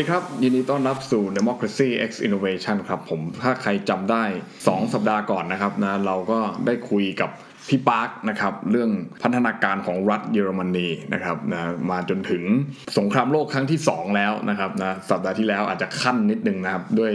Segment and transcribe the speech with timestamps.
[0.00, 4.24] ดีครับ ยินดีต้อนรับสู่ Democracy X Innovation ครับผมถ้าใครจำได้
[4.58, 7.30] 2 สัปดาห์ก่อนนะครับนะเราก็ได้คุยกับ
[7.68, 8.90] พี่ปาร์คนะครับเรื่อง
[9.22, 11.60] พัฒนาการของรัฐเยอรมนีนะครับนะ
[11.90, 12.42] มาจนถึง
[12.98, 17.12] สงครามโลกครั้งที่ 2 แล้วนะครับนะสัปดาห์ที่แล้วอาจจะขั้นนิดนึงนะครับด้วย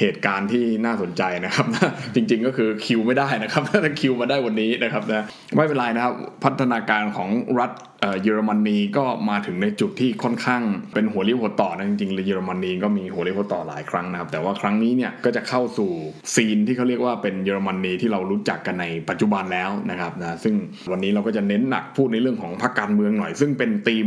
[0.00, 1.66] เหตุการณ์ที่น่าสนใจนะครับ
[2.14, 5.24] จริง ๆ ก็คือคิวไม่ได้นะครับถ้าคิวมาได้วันนี้นะครับนะ
[5.56, 7.30] ไม่เป็นไรนะครับ พัฒนาการของ
[7.60, 7.70] รัฐ
[8.00, 10.62] เอ่อเยอรมนีก็มาถึงในจุดที่ค่อนข้าง
[10.94, 15.90] เป็นหัวเรียวหัวต่อนะจริงๆเลยเยอรมนีก็มีหัวเรียวหัวต่อหลายครั้งนะครับ แต่ว่าครั้งนี้เนี่ยก็จะเข้าสู่
[16.34, 20.54] ซีนที่เขาเรียกว่าเป็นเยอรมนีที่เรารู้จักกันในปัจจุบันแล้วนะครับนะซึ่ง
[20.90, 24.06] วันนี้เราก็จะเน้นหนักพูดในเรื่องของพรรคการเมืองหน่อย ซึ่งเป็นธีม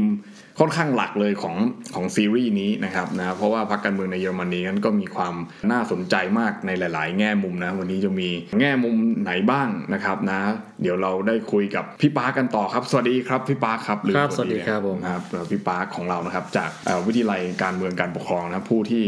[0.59, 1.55] ค่อนข้างหลักเลยของ
[1.95, 5.35] ของซีรีส์นี้นะครับนะเพราะว่าพรรคการเมืองในเยอรมนีนั้นก็มีความ
[5.71, 8.29] น่าสนใจมากในหลาย ๆ แง่มุมนะวันนี้จะมี
[8.59, 10.39] แง่มุมไหนบ้างนะครับนะ
[10.81, 19.03] เดี๋ยวเราได้คุยกับพี่ปาร์คกันต่อครับสวัสดีครับพี่ปาร์คครับหอครับสวัสดีครับผมนะครับแล้วพี่ปาร์คของเรานะครับจากเอ่อวิทยาลัยการเมืองการปกครองนะครับผู้ที่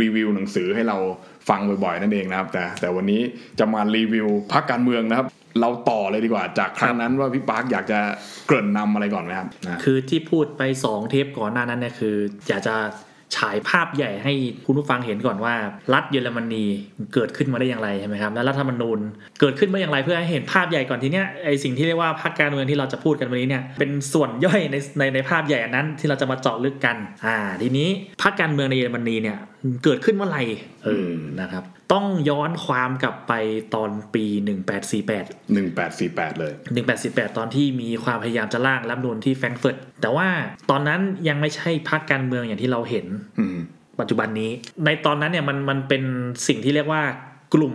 [0.00, 0.98] รีวิวหนังสือให้เรา
[1.48, 3.20] ฟังบ่อยๆนั่นเองนะครับแต่แต่วันนี้
[3.58, 5.26] จะมารีวิวพรรคการเมืองนะครับ
[5.60, 8.00] เราต่อเลยดีกว่าจากครั้งนั้นว่าพี่ปาร์คอยากจะ
[8.46, 9.48] เกริ่นนำอะไรก่อนไหมครับ
[9.84, 12.16] คือที่พูดไป 2 เทปก่อนหน้านั้นเนี่ยคือ
[12.48, 12.76] อยากจะ
[13.36, 14.32] ฉายภาพใหญ่ให้
[14.66, 15.54] คุณผู้ฟังเห็นก่อนว่า
[15.94, 16.64] รัฐเยอรมนี
[17.14, 18.98] เกิดขึ้นมาได้อย่างไรใช่ไหมครับแล้วรัฐธรรมนูญ
[19.40, 27.88] เกิดขึ้นมาอย่างไรเพื่อให้เห็นภาพใหญ่ก่อนทีเนี้ยไอสิ่งที่เรียกว่าพรรคการเมืองที่เราจะพูดกันวันนี้เนี่ยเป็นส่วนย่อยในในในภาพใหญ่อันนั้นที่เราจะมาเจาะลึกกันอ่าทีนี้
[28.22, 29.38] พรรคการเมืองในเยอรมนีเนี่ย
[29.84, 30.42] เกิดขึ้นเมื่อไหร่
[30.84, 31.10] เออ
[31.40, 33.32] นะครับ ต้องย้อนความกลับไป
[33.74, 36.52] ตอนปี 1848หนึ่งแปดสี่แปดเลย
[36.94, 40.28] 1848 ตอนที่มีความพยายามจะร่างรัฐธรรมนูญที่แฟรงก์เฟิร์ตแต่ว่า
[40.70, 43.06] ตอนนั้นยังไม่ใช่พรรคการเมืองอย่างที่เราเห็น
[43.38, 43.58] อืม
[44.00, 44.50] ปัจจุบันนี้
[44.84, 46.02] ในตอนนั้นเนี่ยมันมันเป็น
[46.48, 47.02] สิ่งที่เรียกว่า
[47.54, 47.74] กลุ่ม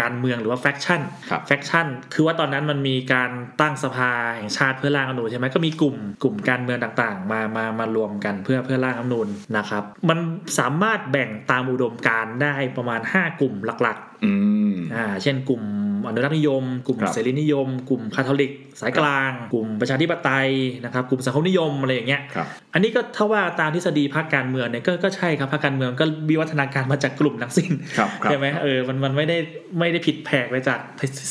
[0.00, 3.30] การเมืองหรือว่า faction ครับ faction คือว่าตอนนั้นมันมีการ
[3.60, 10.18] ตั้งสภาแห่งชาติเพื่อร่างรัฐธรรมนูญใช่ไหมก็มีกลุ่มกลุ่มการเมืองต่างๆ มามามารวมกันเพื่อเพื่อร่างรัฐธรรมนูญนะครับ มัน
[10.58, 14.32] สามารถแบ่งตามอุดมการณ์ได้ประมาณ 5 กลุ่มหลักๆอื
[14.70, 15.62] มอ่าเช่นกลุ่ม
[16.08, 20.48] อนุรักษ์นิยม กลุ่มครับเสรีนิยม กลุ่มคาทอลิก สายกลาง กลุ่มประชาธิปไตย
[20.84, 29.36] นะครับกลุ่มสังคมนิยมอะไรอย่างเงี้ยครับอันนี้ก็ถ้าว่าตามทฤษฎีพรรคการเมืองเนี่ยก็ก็ใช่ครับพรรคการเมืองก็วิวัฒนาการมาจากกลุ่มทั้งสิ้นครับครับใช่ไหมเออมันมันไม่ได้
[29.78, 30.78] ไม่ได้ผิดแผกไปจาก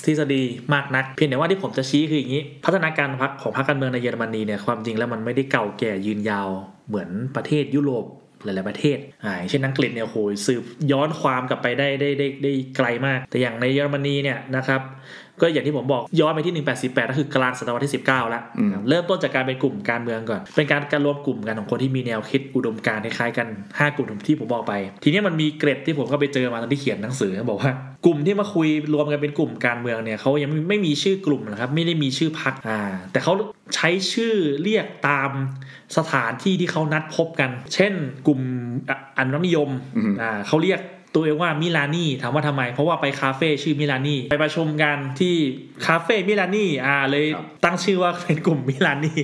[0.05, 0.41] ทฤษฎี
[0.73, 6.49] มากนัก เพียงแต่ว่าที่ผมจะชี้คืออย่างนี้ พัฒนาการพรรคของพรรคการเมืองในเยอรมนีเนี่ยความจริงแล้วมันไม่ได้เก่าแก่ยืนยาว
[6.87, 8.05] เหมือนประเทศยุโรป
[8.45, 10.17] หลาย ๆ ประเทศอ่าอย่างเช่นอังกฤษเนี่ยโอ้โห
[10.47, 14.81] สืบย้อนความกลับไปได้ได้ได้ได้ไกลมาก แต่อย่างในเยอรมนีเนี่ยนะครับ
[15.41, 24.73] ก็อย่างที่ผมบอกย้อนไปที่ 1848ก็คือกลางศตวรรษที่ 19 แล้วอืมเริ่มต้นจากการเป็นกลุ่มการเมืองก่อน เป็นการการรวมกลุ่มกันของคนที่มีแนวคิดอุดมการณ์คล้ายๆกัน 5 กลุ่มที่ผมบอกไป
[25.03, 27.71] ทีนี้มันมีเกร็ดที่ผมก็ไปเจอมาตอนที่เขียนหนังสือบอกว่า
[28.05, 33.33] กลุ่มที่มาคุยรวมกันเป็นกลุ่มการเมืองเนี่ยเขายังไม่ไม่มีชื่อกลุ่มนะครับไม่ได้มีชื่อพรรคอ่าแต่เขา
[33.75, 35.29] ใช้ชื่อเรียกตาม
[35.97, 37.93] สถานที่ที่เขานัดพบกัน เช่น
[38.27, 38.39] กลุ่ม
[38.89, 40.81] อะอนุรักษ์นิยมอืมอ่าเขาเรียก
[41.17, 45.35] ตัวเองว่า Milani ถามว่าทำไม เพราะว่าไปคาเฟ่ชื่อ Milani ไปประชุมกันที่
[45.85, 49.19] คาเฟ่ Milani อ่าเลยครับตั้งชื่อว่าเป็นกลุ่ม Milani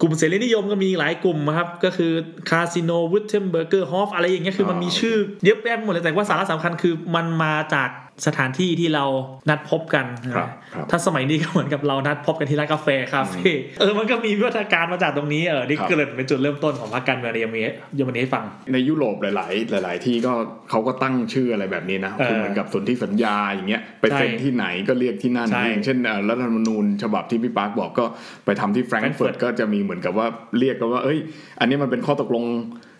[0.00, 2.12] กลุ่มเสรีนิยมก็มีหลายกลุ่มครับ ก็คือ
[2.50, 7.88] Casino Württemberger Hof อะไรอย่างเงี้ยคือมันมีชื่อเยอะแยะไปหมดเลยแต่ว่าสาระสำคัญคือมันมาจาก
[8.26, 9.04] สถานที่ที่เรา
[9.50, 19.48] นัดพบกันครับครับถ้าสมัยนี้ก็เหมือนกับเรานัดพบกันที่ร้านกาแฟคาเฟ่เออมันก็มีวิวัฒนาการมาจากตรงนี้เออนี่ครับเกริ่นเป็นจุดเริ่มต้นของพรรคการเมืองในเยอรมนีเยอรมนีให้ฟัง ในยุโรปหลา
[19.80, 20.32] ย ๆ หลาย ๆ ที่ก็
[20.70, 28.04] เขาก็ตั้งชื่ออะไรแบบนี้นะเออคือเหมือนกับสนธิสัญญาอย่างเงี้ยไปใช่เซ็นที่ไหนก็เรียกที่นั่นใช่อย่างเช่นเอ่อรัฐธรรมนูญฉบับที่พี่ปาร์คบอกก็
[28.44, 30.26] ไปทำที่แฟรงก์เฟิร์ต Frankfurt ก็จะมีเหมือนกับว่า
[30.58, 31.18] เรียกกันว่าเอ้ย
[31.60, 32.44] อันนี้มันเป็นข้อตกลง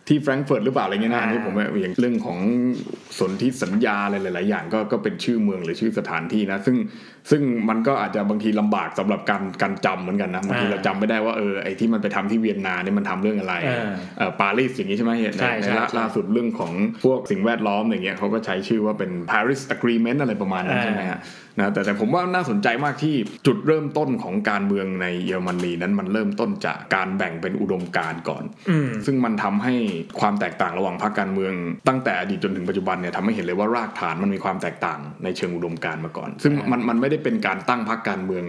[0.09, 2.39] ที่แฟรงก์เฟิร์ตหรือเปล่าอะไรเงี้ยนะอันนี้ผมว่าอย่างเรื่องของ
[3.19, 6.77] สนธิสัญญาอะไรหลาย ๆ อย่างก็ก็เป็นชื่อเมืองหรือชื่อสถานที่นะ ซึ่ง
[7.31, 16.73] ซึ่งมันก็อาจจะบางทีลำบากสำหรับการการจำเหมือนกันนะบางทีอ่าเราจำไม่ได้ว่าเออไอ้ที่มันไปทำที่เวียนนาเนี่ยมันทำเรื่องอะไรเออเอ่อปารีสอย่างนี้ใช่ไหมในใช่ในใช่ล่าใช่ล่าสุดเรื่องของ
[17.05, 21.21] พวกสิ่งแวดล้อมอย่างเงี้ยเขาก็ใช้ชื่อว่าเป็น Paris Agreement อะไรประมาณนั้นอ่าใช่ไหมฮะ
[21.59, 23.15] นะแต่แต่ผมว่าน่าสนใจมากที่
[23.47, 29.75] จุดเริ่มต้นของการเมืองในเยอรมนีนั้นมันเริ่มต้นจากการแบ่งเป็นอุดมการณ์ก่อนอืมซึ่งมันทำให้
[30.21, 31.53] ความแตกต่างระหว่างพรรคการเมือง
[31.89, 38.45] ตั้งแต่อดีตจนถึงปัจจุบันเนี่ยทำให้เห็นเลยว่ารากฐานมันมีความแตกต่างในเชิงอุดมการณ์มาก่อน ซึ่งมันมันไม่ได้เป็นการตั้งพรรคการเมือง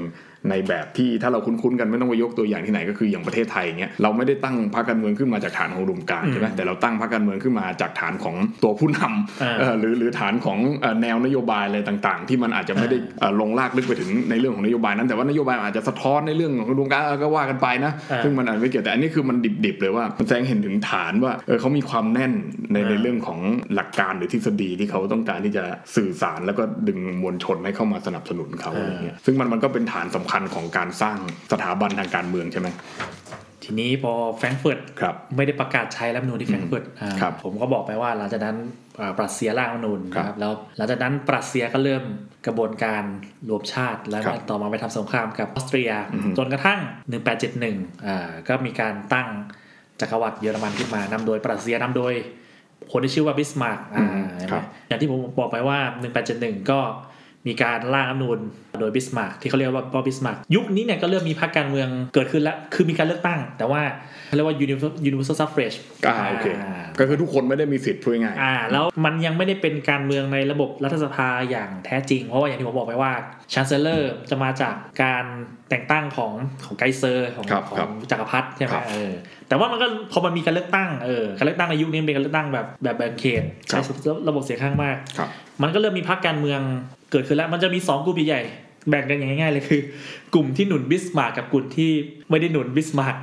[0.50, 22.33] ในแบบที่ถ้าเราคุ้นๆกันไม่ต้องไปยกตัวอย่างที่ไหนก็คืออย่างประเทศไทยอย่างเงี้ยเราไม่ได้ตั้งพรรคการเมืองขึ้นมาจากฐานของอุดมการณ์ใช่ไหมแต่เราตั้งพรรคการเมืองขึ้นมาจากฐานของตัวผู้นำอ่าเอ่อหรือหรือฐานของเอ่อแนวนโยบายอะไรต่างๆ ที่มันอาจจะไม่ได้เอ่อลงลากลึกไปถึงในเรื่องของนโยบายนั้นแต่ว่านโยบายอาจจะสะท้อนในเรื่องของอุดมการณ์เออก็ว่ากันไปนะอ่าซึ่งมันอาจไม่เกี่ยวแต่อันนี้คือมันดิบๆเลยว่ามันแสดงเห็นถึงฐานว่าเออเขามีความแน่น
[22.71, 23.39] ในในอ่าเรื่องของ
[23.75, 25.63] หลักการหรือทฤษฎีที่เขาต้องการที่จะ
[25.95, 31.18] สื่อสารแล้วก็ดึงมวลชนให้เข้ามาสนับสนุนเขาอะไรเงี้ยซึ่งมันมันก็เป็นฐานสำคัญของการสร้าง
[31.52, 32.68] สถาบันทางการเมืองใช่ไหม
[33.64, 38.58] จทีนี้พอแฟรงก์เฟิร์ตครับไม่ได้ประกาศใช้รัฐธรรมนูญที่แฟรงก์เฟิร์ตอ่าครับผมก็บอกไปว่าหลังจากนั้น
[39.00, 42.04] อ่าปรัสเซียร่างรัฐธรรมนูญครับนะครับแล้วหลังจากนั้นปรัสเซียก็เริ่ม
[42.46, 43.04] กระบวนการ
[43.50, 46.80] รวมชาติ แล้วครับต่อมาไปทำสงครามกับออสเตรียอือฮึจนกระทั่ง
[47.44, 49.28] 1871อ่าก็มีการตั้ง
[50.02, 52.14] จักรวรรดิเยอรมันขึ้นมานำโดยปรัสเซียนำโดย
[52.92, 54.06] คนที่ชื่อว่าบิสมาร์กอ่า
[54.38, 55.80] เห็นไหมอย่างที่ผมบอกไปว่า
[56.26, 56.80] 1871 ก็
[57.48, 58.40] มีการร่างรัฐธรรมนูญ
[58.80, 63.81] โดยบิสมาร์กที่เขาเรียกว่าบิสมาร์กยุคนี้เนี่ยก็เริ่มมีพรรคการเมืองเกิดขึ้นแล้ว คือมีการเลือกตั้ง แต่ว่า
[64.27, 65.77] เขาเรียกว่า universal universal suffrage
[66.07, 66.48] อ่าโอเค
[67.00, 73.12] ก็คือทุกคนไม่ได้มีสิทธิ์พูดง่ายอ่าแล้วมันยังไม่ได้เป็นการเมืองในระบบรัฐสภาอย่างแท้จริง เพราะว่าอย่างที่ผมบอกไปว่า
[73.54, 75.25] ช a นเซลเลอร์จะมาจากการ
[75.69, 76.31] แต่งตั้งของ
[76.66, 79.12] ของไกเซอร์ของครับขอครังบจักรพรรดิใช่ไหมครับเออ
[79.48, 85.30] แต่ว่ามันก็พอมันมีการเลือกตั้งเออการเลือกตั้งในยุคนี้เป็นการเลือกตั้งแบบแบบแบ่งเขตครับใช้ระบบเสียงข้างมากครับ
[85.62, 86.62] มันก็เริ่มมีพรรคการเมือง
[87.12, 89.82] เกิดขึ้นแล้วมันจะมี 2กลุ่มใหญ่ๆ แบ่งกันอย่างง่ายๆเลยคือ
[90.34, 91.92] กลุ่มที่หนุนบิสมาร์กกับกลุ่มที่
[92.30, 93.16] ไม่ได้หนุนบิสมาร์ก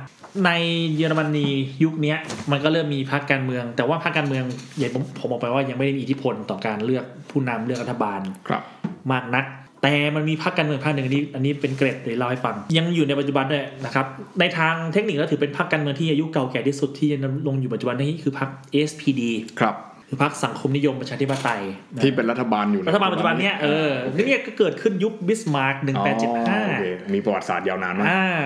[0.45, 0.51] ใน
[0.95, 1.47] เยอรมนี
[1.83, 2.17] ยุคเนี้ย
[2.51, 4.43] มันก็เริ่มมีพรรคการเมือง แต่ว่าพรรคการเมือง
[4.77, 8.63] อย่างผมผมบอกไปว่ายังไม่ได้มีอิทธิพลต่อการเลือกผู้นำเลือกรัฐบาลครับ
[9.11, 9.45] มากนัก
[9.81, 14.05] แต่มันมีพรรคการเมืองพรรคหนึ่งอันนี้อันนี้เป็นเกร็ดเดี๋ยวเล่าให้ฟัง ยังอยู่ในปัจจุบันด้วยนะครับ
[14.39, 18.49] ในทางเทคนิคแล้วถือเป็นพรรคการเมืองที่อายุเก่าแก่ที่สุดที่ยังดำรงอยู่ปัจจุบันนี้คือพรรค
[18.89, 19.21] SPD
[19.59, 19.75] ครับ
[20.07, 21.61] คือพรรคสังคมนิยมประชาธิปไตย
[21.95, 28.39] นะที่เป็นรัฐบาลอยู่ในรัฐบาลปัจจุบันเนี้ยเออนี่เนี่ยก็เกิดขึ้นยุคบิสมาร์กอ๋อโอเค1875มีประวัติศาสตร์ยาวนานมากอ่า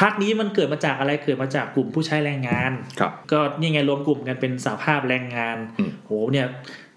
[0.00, 6.46] พรรคนี้มันเกิดมาจากอะไรเกิดมาจากกลุ่มผู้ใช้แรงงานครับก็นี่ไงรวมกลุ่มกันเป็นสหภาพแรงงานอืมโหเนี่ย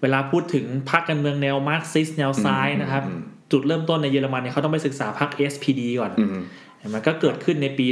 [0.02, 3.22] เวลาพูดถึงพรรคการเมืองแนวมาร์กซิสต์แนวซ้ายนะครับอืม
[3.52, 6.38] จุดเริ่มต้นในเยอรมันเนี่ยเขาต้องไปศึกษาพรรค SPD ก่อนอืม
[6.80, 7.86] เห็นไหมมันก็เกิดขึ้นในปี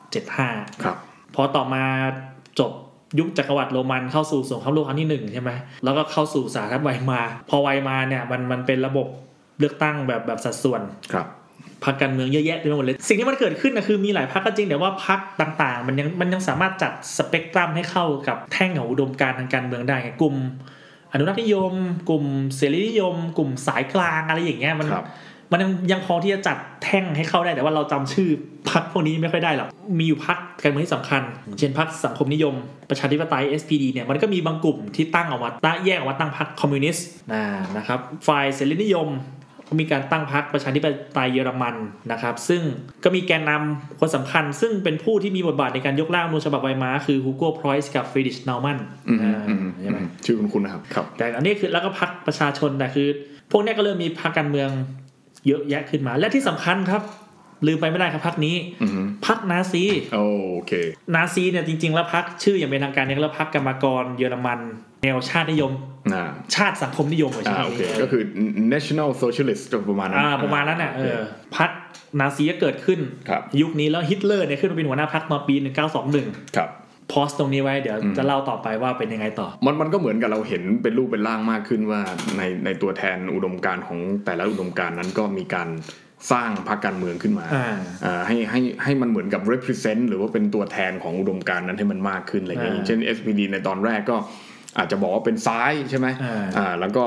[0.00, 0.96] 1875 ครับ
[1.34, 1.84] พอต่อมา
[2.58, 2.72] จบ
[3.18, 5.50] ยุคจักรวรรดิเยอรมันเข้าสู่สงครามโลกครั้งที่หนึ่งใช่ไหม
[5.84, 9.06] แล้วก็เข้าสู่สาธารณรัฐไวมาร์พอไวมาร์เนี่ยมันมันเป็นระบบ
[9.60, 10.82] เลือกตั้งแบบแบบสัดส่วน
[11.12, 11.26] ครับ
[11.84, 20.36] พรรคการเมืองเยอะแยะเต็มไปหมดเลย สิ่งที่มันเกิดขึ้นนะคือมีหลายพรรคก็จริงแต่ว่าพรรคต่างๆ มันยังมันยังสามารถจัดสเปกตรัมให้เข้ากับแท่งของอุดมการณ์ทางการเมืองได้ไงกลุ่ม
[21.12, 21.74] อนุรักษ์นิยม
[22.08, 22.24] กลุ่ม
[22.56, 25.06] เสรีนิยม กลุ่มสายกลางอะไรอย่างเงี้ยมันครับ
[25.52, 28.28] มันยังยังพอที่จะจัดแท่งให้เข้าได้แต่ว่าเราจำชื่อ
[28.70, 29.68] พรรคพวกนี้ไม่ค่อยได้หรอก
[29.98, 32.54] มีอยู่พรรคการเมืองที่สำคัญอย่างเช่นพรรคสังคมนิยม
[32.90, 37.42] ประชาธิปไตย SPD เนี่ยมันก็มีบางกลุ่มที่ตั้งออกมาตั้งแยกออกมาตั้งพรรคคอมมิวนิสต์นะ
[37.76, 39.08] นะครับฝ่ายเสรีนิยม
[39.68, 41.74] ก็มีการตั้งพรรคประชาธิปไตยเยอรมัน
[42.12, 42.62] นะครับ ซึ่ง
[43.04, 53.08] ก็มีแกนนำคนสำคัญ ซึ่งเป็นผู้ที่มีบทบาทในการยกร่างรัฐธรรมนูญฉบับไวมาร์คือฮูโก้พรอยส์กับฟรีดริชเนามันน์อืมอืมอืมใช่ไหมชื่อคุณคุณนะครับครับ แต่อันนี้คือแล้วก็พรรคประชาชนแต่คือ
[53.50, 54.70] พวกเนี้ยก็เริ่มมีพรรคการเมือง
[55.46, 57.02] เยอะแยะขึ้นมา และที่สำคัญครับ
[57.66, 58.92] ลืมไปไม่ได้ครับพรรคนี้อืม
[59.26, 59.84] พรรคนาซี
[60.14, 60.20] โอ
[60.66, 60.72] เค
[61.14, 64.60] นาซีเนี่ยจริง ๆ แล้วพรรคชื่ออย่างเป็นทางการเนี่ยแล้วพรรคกรรมกรเยอรมัน
[65.04, 65.72] แนวชาตินิยม
[66.12, 68.22] อ่าชาติสังคมนิยมใช่อ่าไหมโอเคก็คือ
[68.72, 71.20] national socialist ประมาณนั้นอ่าประมาณนั้นน่ะเออ
[71.56, 71.70] พรรค
[72.20, 75.54] นาซีก็เกิดขึ้นครับยุคนี้แล้วฮิตเลอร์เนี่ยขึ้นมาเป็นหัวหน้าพรรคตอนปี
[76.04, 76.68] 1921ครับ
[77.10, 82.00] พอสตรงนี้ไว้เดี๋ยวอืมจะเล่าต่อไปว่าเป็นยังไงต่อ มันมันก็เหมือนกับเราเห็นเป็นรูปเป็นร่างมากขึ้นว่า
[82.38, 85.68] ในในตัวแทนอุดมการณ์ของแต่ละอุดมการณ์นั้นก็มีการ
[86.32, 87.66] สร้างพรรคการเมืองขึ้นมาอ่า
[88.04, 94.16] อ่าให้ให้ให้มันเหมือนกับ represent หรือว่าเป็นตัวแทนของอุดมการณ์นั้นให้มันมากขึ้นอะไรเงี้ยอ่าอย่างเช่น SPD ในตอนแรกก็
[94.78, 97.04] อาจจะบอกว่าเป็นซ้ายใช่ไหมอ่าอ่าแล้วก็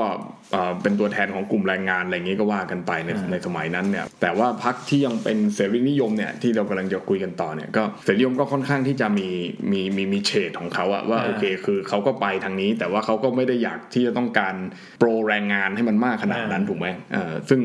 [0.54, 9.28] อ่าเป็นตัวแทนของกลุ่มแรงงานอะไรเงี้ยก็ว่ากันไปในอ่าในสมัยนั้นเนี่ยแต่ว่าพรรคที่ยังเป็นเสรีนิยมเนี่ยที่เรากำลังจะคุยกันต่อเนี่ยก็เสรีนิยมก็ค่อนข้างที่จะมี
[9.70, 14.54] มีมีมีเฉดของเขาอะว่าอ่าโอเคคือเขาก็ไปทางนี้ แต่ว่าเขาก็ไม่ได้อยากที่จะต้องการ
[15.00, 17.60] โปรแรงงานให้มันมากขนาดนั้นถูกไหมเออซึ่ง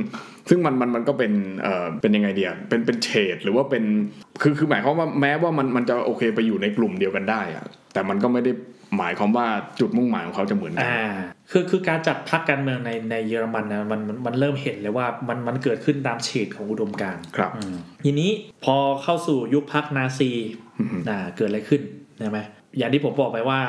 [0.49, 1.31] ซึ่งมันมันมันก็เป็น
[1.63, 3.83] เออเป็นยังไงเดียเป็นเป็นเฉดหรือว่าเป็น
[4.41, 8.51] คือคือหมายความว่าแม้ว่ามันมันจะโอเคไปอยู่ในกลุ่มเดียวกันได้อะแต่มันก็ไม่ได้
[8.97, 9.47] หมายความว่า
[9.79, 11.11] จุดมุ่งหมายของเขาจะเหมือนกันอ่า
[11.51, 18.29] คือคือการจัดพรรคการเมืองในในเยอรมันนะมันมันมันเริ่มเห็นเลยว่ามันมันเกิดขึ้นตามเฉดของอุดมการณ์ครับอืมทีนี้
[18.63, 20.31] พอเข้าสู่ยุคพรรคนาซี
[20.79, 21.81] อืมอ่าเกิดอะไรขึ้น
[22.19, 22.39] ใช่ไหม
[22.77, 23.59] อย่างที่ผมบอกไปว่า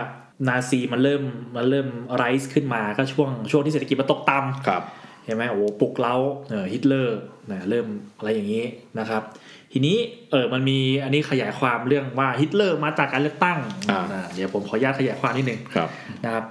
[0.49, 1.23] นาซีมันเริ่ม
[1.57, 4.83] มันเริ่ม rise ขึ้นมาก็ช่วงช่วงที่เศรษฐกิจมันตกต่ำครับ
[5.25, 6.17] เห็นไหมโอ้โหปลุกเร้า
[6.51, 7.19] เออฮิตเลอร์
[7.51, 7.87] นะเริ่ม
[8.19, 8.65] อะไรอย่างนี้
[8.99, 9.23] นะครับ
[9.73, 9.97] ทีนี้
[10.31, 13.59] เออมันมีอันนี้ขยายความเรื่องว่าฮิตเลอร์มาจากการเลือกตั้ง
[13.91, 15.89] อ่าอ่าเดี๋ยวผมขออนุญาตขยายความนิดนึงครับ
[16.25, 16.45] นะครับ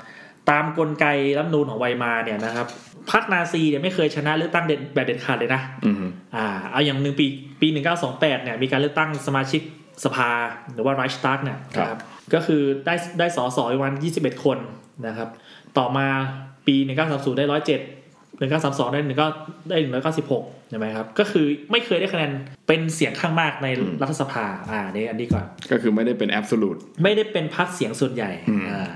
[0.50, 1.06] ตามกลไก
[1.38, 2.68] รัฐธรรมนูญของไวมาร์เนี่ยนะครับ
[3.12, 5.96] พรรคนาซีเนี่ยไม่เคยชนะเลือกตั้งเด็ดแบบเด็ดขาดเลยนะอืม
[6.36, 7.26] อ่าเอาอย่างหนึ่งปี
[7.62, 9.62] ปี1928เนี่ยมีการเลือกตั้งสมาชิก
[10.04, 10.30] สภา
[10.74, 12.00] หรือว่าไรช์ตักเนี่ยนะครับ
[12.34, 14.58] ก็คือได้ได้สอสอประมาณ21 คน
[15.08, 15.30] นะครับ
[15.78, 16.08] ต่อมา
[16.68, 16.76] ปี
[17.08, 18.01] 1930 ได้ 107
[18.42, 19.28] 1932ได้1ก็
[19.70, 19.78] ได้
[20.24, 22.32] 196ใช่ไหมครับ ก็คือไม่เคยได้คะแนน
[22.68, 23.68] เป็นเสียงข้างมากใน
[24.02, 28.92] รัฐสภาอ่านี่อันนี้ก่อน ก็คือไม่ได้เป็น absolute ไม่ได้เป็นพรรคเสียงส่วนใหญ่อืมอ่า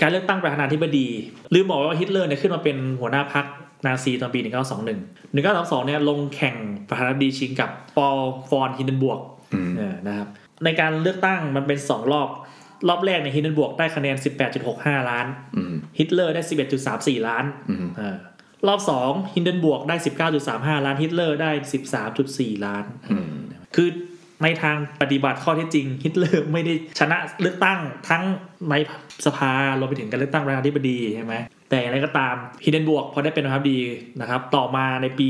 [0.00, 1.08] การเลือกตั้งประธานาธิบดี
[1.54, 3.46] ลืมบอกว่าฮิตเลอร์เนี่ยขึ้นมาเป็นหัวหน้าพรรค
[3.86, 6.56] นาซีตอนปี 1921 1932เนี่ยลงแข่ง
[6.88, 9.20] ประธานาธิบดีชิงกับพอลฟอนฮินเดนบวร์ก
[9.54, 10.28] อืมเออนะครับ
[10.64, 12.28] ในการเลือกตั้งมันเป็นสองรอบ
[12.88, 14.16] รอบแรกในฮินเดนบวร์กได้คะแนน
[14.62, 15.26] 18.65 ล้าน
[15.56, 16.42] อืมฮิตเลอร์ได้
[16.84, 18.16] 11.34 ล้านอืมเออ
[18.68, 19.96] รอบสองฮินเดนบวร์กได้
[20.36, 21.50] 19.35 ล้านฮิตเลอร์ได้
[22.08, 23.30] 13.4 ล้านอืม
[23.76, 23.88] คือ
[24.42, 28.22] ในทางปฏิบัติข้อเท็จจริง ฮิตเลอร์ไม่ได้ชนะเลือกตั้งทั้ง
[28.70, 28.74] ใน
[29.26, 31.34] สภารวมไปถึงการเลือกตั้งประธานาธิบดีใช่ไหม
[31.68, 33.80] แต่อย่างไรก็ตามฮินเดนบวร์กพอได้เป็นประธานาธิบดี
[34.20, 35.26] นะครับต่อมาในปี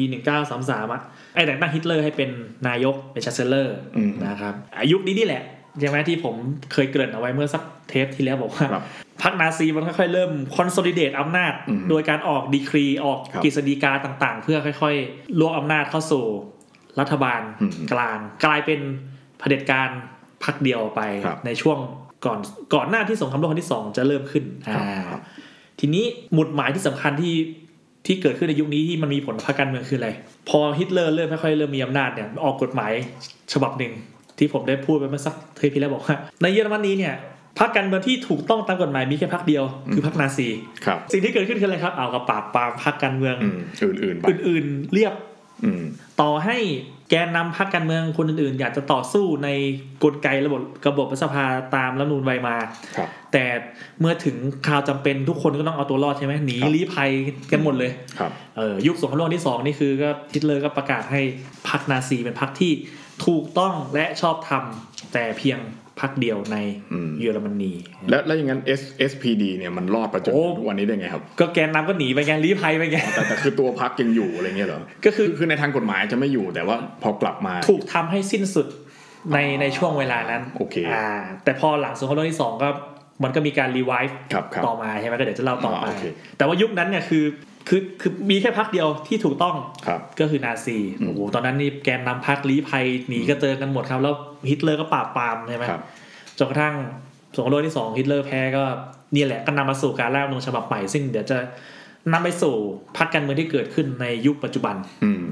[0.47, 1.03] 1933อะ
[1.35, 2.31] ไอ้แต่งตั้งฮิตเลอร์ให้เป็น
[2.69, 5.43] นายกเป็น chancellor อืมนะครับอายุคนี้นี่แหละ
[5.81, 6.35] ใช่ไหมที่ผม
[6.73, 8.85] เคยเกริ่นเอาไว้เมื่อสัก เทปที่แล้วบอกว่าครับ
[9.23, 16.25] พรรคนาซีมันค่อยๆเริ่ม consolidate อำนาจอืมโดยการออก decree ออกครับกฤษฎีกาต่างๆ เพื่อค่อยๆรวมอำนาจเข้าสู่
[17.01, 18.81] รัฐบาลอืมกลาง กลายเป็น
[19.39, 19.89] เผด็จการ
[20.45, 21.79] พรรคเดียวไปครับในช่วง
[22.27, 22.39] ก่อน
[22.75, 24.45] ก่อนหน้าที่สงครามโลกครั้งที่สองจะเริ่มขึ้น
[24.75, 25.21] ครับอ่าครับ
[25.81, 26.05] ทีนี้
[26.35, 27.35] หมุดหมายที่สำคัญที่
[28.07, 30.09] ที่เกิดขึ้นในยุคนี้ที่มันมีผลต่อพรรคการเมืองคืออะไร
[30.49, 32.93] พอฮิตเลอร์เริ่มค่อยๆเริ่มมีอำนาจเนี่ยออกกฎหมาย
[33.53, 33.93] ฉบับหนึ่ง
[34.39, 37.15] ที่ผมได้พูดไปเมื่อสักเทปที่แล้วบอกว่าในเยอรมนีเนี่ย
[37.59, 40.49] พรรคการเมืองที่ถูกต้องตามกฎหมายมีแค่พรรคเดียวคือพรรคนาซี
[40.87, 45.15] ครับสิ่งที่เกิดขึ้นคืออะไรครับเอากระปราบปรามพรรคการเมืองอืมอื่นๆไปอื่นๆเรียบ
[45.65, 45.83] อืม
[46.21, 46.59] ต่อให้
[47.11, 49.49] แกนนำพรรคการเมืองคนอื่นๆ อยากจะต่อสู้ใน
[50.03, 51.45] กลไกระบบระบบรัฐสภา
[51.77, 52.57] ตามรัฐธรรมนูญไวมา
[52.97, 53.45] ครับแต่
[54.01, 57.11] เมื่อถึงคราวจำเป็นทุกคนก็ต้องเอาตัวรอดใช่ไหมหนีครับลี้ภัย
[57.53, 61.21] กันหมดเลยครับเออยุคสงครามโลกที่สองนี่คือก็ฮิตเลอร์ก็ประกาศให้
[61.69, 62.73] พรรคนาซีเป็นพรรคที่
[63.27, 64.65] ถูกต้องและชอบธรรม
[65.13, 65.59] แต่เพียง
[66.01, 66.57] พรรคเดียวใน
[66.93, 67.73] อืมเยอรมนี
[68.11, 78.67] แล้วแล้วอย่างนั้น S SPD เนี่ยมันรอดประจนโอ้ถึงทุกวันนี้ได้ไงครับ ก็แกนนำก็หนีไปไงลี้ภัยไปไงแต่แต่คือตัวพักยังอยู่อะไรเงี้ยเหรอก็คือคือในทางกฎหมายจะไม่อยู่แต่ว่าพอกลับมาถูกทำให้สิ้นสุด
[79.35, 81.09] ในในช่วงเวลานั้นโอเคอ่า
[81.45, 82.69] แต่พอหลังสงครามโลกที่สองก็
[83.25, 86.05] มันก็มีการ revive ครับครับต่อมาใช่ไหมก็เดี๋ยวจะเล่าต่อไปอ่าโอเค
[86.37, 87.25] แต่ว่ายุคนั้นเนี่ยคือ
[87.73, 94.15] คือคือมีแค่พรรคเดียวที่ถูกต้องครับก็คือนาซีอืมโอ้โหตอนนั้นนี่แกนนำพรรคลี้ภัยหนีกระเจิงกันหมดครับ แล้ว
[94.51, 95.83] ฮิตเลอร์ก็ปราบปรามใช่ไหมครับ
[96.39, 96.75] จนกระทั่ง
[97.35, 98.65] สงครามโลกที่สองฮิตเลอร์แพ้ก็
[99.15, 101.39] นี่แหละก็นำมาสู่การร่างรัฐธรรมนูญฉบับใหม่ซึ่งเดี๋ยวจะ
[102.13, 102.55] นำไปสู่
[102.97, 105.25] พรรคการเมืองที่เกิดขึ้นในยุคปัจจุบันอืม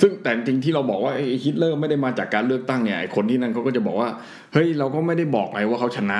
[0.00, 4.08] ซึ่งแต่จริงๆที่เราบอกว่าไอ้ฮิตเลอร์ไม่ได้มาจากการเลือกตั้งเนี่ยไอ้คนที่นั่นเขาก็จะบอกว่า
[4.52, 6.18] เฮ้ยเราก็ไม่ได้บอกไงว่าเขาชนะ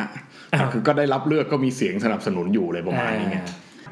[0.52, 3.46] อ้าวคือก็ได้รับเลือกก็มีเสียงสนับสนุนอยู่อะไรประมาณนี้ไงอ่า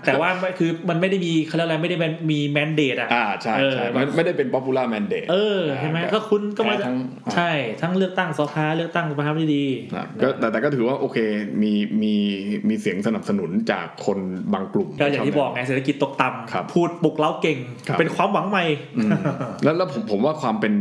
[0.06, 6.96] แต่ว่าไม่คือมันไม่ได้มีเขาเรียกอะไรไม่ได้เป็นมีแมนเดตอะอ่าใช่ใช่เออมันไม่ได้เป็น popular mandate เออใช่ไหมก็คุณก็มาแพ้ทั้ง
[7.34, 7.50] ใช่
[7.82, 9.66] ทั้งเลือกตั้งสภาเลือกตั้งประธานาธิบดี
[9.96, 11.18] นะก็แต่แต่ก็ถือว่าโอเค
[11.62, 12.14] มีมี
[12.68, 14.18] มีเสียงสนับสนุนจากคน
[14.52, 18.64] บางกลุ่มก็อย่างที่บอกไงเศรษฐกิจตกต่ำครับพูดปลุกเร้าเก่งครับเป็นความหวังใหม่
[18.98, 19.10] อืม
[19.64, 20.74] แล้วแล้วผมผมว่าความเป็น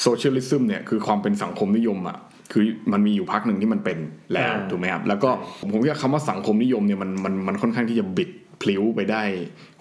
[0.00, 2.18] socialism เนี่ยคือความเป็นสังคมนิยมอะ
[2.52, 3.98] คือมันมีอยู่พักหนึ่งที่มันเป็น
[4.32, 5.30] แล้วอ่าถูกไหมครับแล้วก็
[5.60, 8.30] ผมผมคิดว่าคำว่าสังคมนิยมเนี่ยมันมันมันค่อนข้างที่จะบิด
[8.62, 9.22] พลิ้วไปได้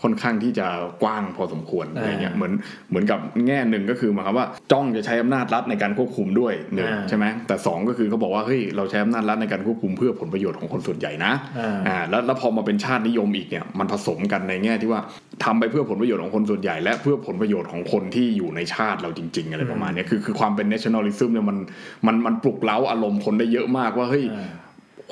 [0.01, 0.67] ค่อนข้างที่จะ
[1.03, 2.53] กว้างพอสมควรอะไรเงี้ยเหมือน
[2.89, 15.01] เหมือนกับแง่หนึ่งก็คือหมายความว่าจ้องจะใช้อำนาจรัฐในการควบคุมด้วยหนึ่งอ่าใช่ไหมแต่สองก็คือเขาบอกว่าเฮ้ยเราใช้อำนาจรัฐในการควบคุมเพื่อผลประโยชน์ของคนส่วนใหญ่นะอ่าอ่าแล้วแล้วพอมาเป็นชาตินิยมอีกเนี่ยมันผสมกันในแง่ที่ว่า
[15.43, 21.57] ทำไปเพื่อผลประโยชน์ของคนส่วนใหญ่ และเพื่อผลประโยชน์ของคนที่อยู่ในชาติเราจริง ๆ อะไรประมาณเนี้ยคือคือความเป็น nationalism เนี่ยมัน
[22.07, 24.51] มันมันปลุกเร้าอารมณ์คนได้เยอะมากว่าเฮ้ยอ่า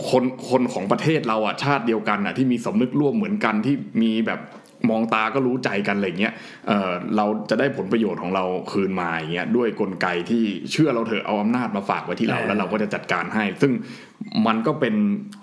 [0.09, 4.41] คนคนของประเทศเราอะชาติเดียวกันอะที่มีสำนึกร่วมเหมือนกันที่มีแบบ
[4.89, 6.33] มองตาก็รู้ใจกันอะไรเงี้ย
[6.67, 13.71] เออเราจะได้ผลประโยชน์ของเราคืนมาอย่างเงี้ยด้วยกลไกที่เชื่อเราเถอะเอาอำนาจมาฝากไว้ที่เราเออแล้วเราก็จะจัดการให้ ซึ่ง
[14.47, 14.95] มันก็เป็น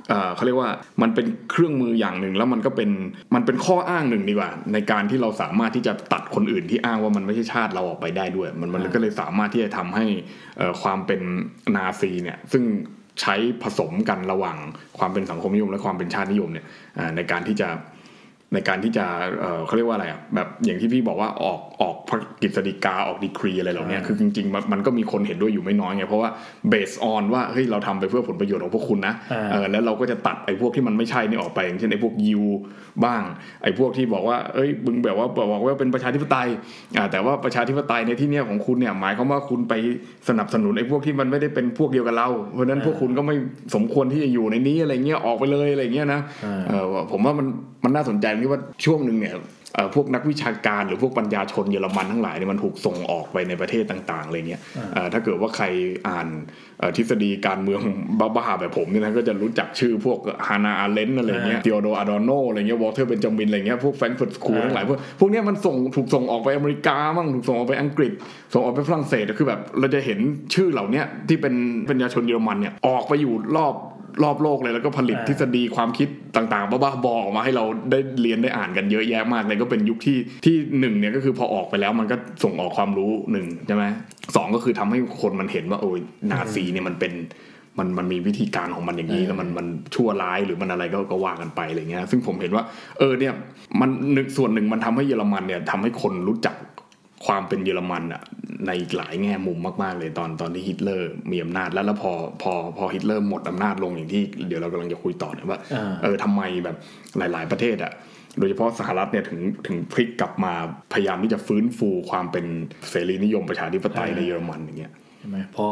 [0.09, 0.71] เออเขาเรียกว่า
[1.03, 2.91] มันเป็นเครื่องมืออย่างหนึ่งแล้วมันก็เป็น
[3.35, 10.07] มันเป็นข้ออ้างหนึ่งดีกว่า ในการที่เราสามารถที่จะตัดคนอื่นที่อ้างว่ามันไม่ใช่ชาติเราออกไปได้ด้วย มันมันก็เลยสามารถที่จะทำให้
[10.59, 11.21] เอ่อความเป็น
[11.77, 12.65] นาซีเนี่ยซึ่ง
[13.21, 14.57] ใช้ผสมกันระหว่าง
[14.99, 16.67] ความเป็นสังคมนิยมและความเป็นชาตินิยมเนี่ย
[17.17, 17.69] ในการที่จะ
[18.55, 19.05] ในการที่จะ
[19.41, 26.31] เอ่อเขาเรียกว่าอะไรอะแบบอย่างที่พี่บอกว่าออกออกพระกฤษฎีกาออกดีกรีอะไรเหล่านี้อ่าคือจริงๆมันมันก็มีคนเห็นด้วยอยู่ไม่น้อยไงเพราะว่า
[26.69, 32.43] เบสออนว่าเฮ้ยเราทำไปเพื่อผลประโยชน์ของพวกคุณนะอ่าเออแล้วเราก็จะตัดไอ้พวกที่มันไม่ใช่นี่ออกไปอย่างเช่นไอ้พวกยิว
[33.05, 33.23] บ้าง
[33.63, 36.49] ไอ้พวกที่บอกว่าเอ้ยมึงแบบว่าบอกว่าเป็นประชาธิปไตย
[36.97, 39.75] อ่าแต่ว่าประชาธิปไตยในที่เนี้ยของคุณเนี่ยหมายความว่าคุณไป
[40.29, 43.37] สนับสนุนไอ้พวกที่มันไม่ได้เป็นพวกเดียวกับเรา เพราะฉะนั้นพวกคุณก็ไม่
[43.75, 47.47] สมควรที่จะอยู่ในนี้อะไรเงี้ยออกไปเลยอะไรเงี้ยนะอ่าเออผมว่ามัน
[47.85, 49.35] มันน่าสนใจตรงที่ว่าช่วงหนึ่งเนี่ย
[49.75, 54.61] เอ่อพวกนักวิชาการหรือพวกปัญญาชนเยอรมันทั้งหลายเนี่ยมันถูกส่งออกไปในประเทศต่างๆอะไรเงี้ย
[54.95, 55.65] เอ่อถ้าเกิดว่าใคร
[56.09, 56.27] อ่าน
[56.79, 57.81] เอ่อทฤษฎีการเมือง
[58.19, 68.13] บ้าๆแบบผมเนี่ยนะก็จะรู้จักชื่อพวกฮานาอาเลนอะไรเงี้ยอ่าธีโอดอร์ อดอร์โนอะไรเงี้ยวอลเตอร์เบนจามินอะไรเงี้ยพวก Frankfurt School อ่าทั้งหลายพวกพวกเนี้ยมันส่งถูกส่งออกไปอเมริกามั่งถูกส่งออกไปอังกฤษ
[68.53, 70.19] ส่งออกไปฝรั่งเศสคือแบบเราจะเห็น
[70.55, 71.55] ชื่อเหล่าเนี้ยที่เป็น
[71.89, 73.75] ปัญญาชนเยอรมันเนี่ยออกไปอยู่รอบ
[74.25, 83.85] รอบโลกเลยแล้วก็ผลิตอ่าทฤษฎีความคิดต่างๆบ้าๆบอๆออกมาให้เราได้เรียนได้อ่านกันเยอะแยะมากเลยก็เป็นยุคที่ที่หนึ่งเนี่ยก็คือพอออกไปแล้วมันก็ส่งออกความรู้หนึ่งใช่ไหม
[84.37, 86.01] สองก็คือทำให้คนมันเห็นว่าโอ้ย
[86.31, 87.13] นาซีเนี่ยมันเป็น
[87.79, 92.65] มันมันมีวิธีการของมันอย่างนี้เออแล้วมันมันชั่วร้ายหรือมันอะไรก็ก็ว่ากันไปอะไรเงี้ยซึ่งผมเห็นว่า
[92.99, 93.33] เออเนี่ย
[93.81, 96.55] มันหนึ่งส่วนหนึ่งมันทำให้เยอรมันเนี่ยทำให้คนรู้จัก
[97.27, 98.23] ความเป็นเยอรมันอะ
[98.67, 102.13] ในหลายแง่มุมมาก ๆ เลยตอนตอนที่ฮิตเลอร์มีอำนาจแล้วแล้วพอ
[102.43, 106.77] พอพอฮิตเลอร์หมดอำนาจลงอย่างที่เดี๋ยวเรากำลังจะคุยต่อเนี่ยว่าอ่าเออทำไมแบบ
[107.19, 107.93] หลาย ๆประเทศอะ
[108.39, 110.53] โดยเฉพาะสหรัฐเนี่ยถึงถึงพลิกกลับมา
[110.93, 112.47] พยายามที่จะฟื้นฟูความเป็น
[112.91, 115.67] เสรีนิยมประชาธิปไตยในเยอรมันอย่างเงี้ยใช่ไหมพอ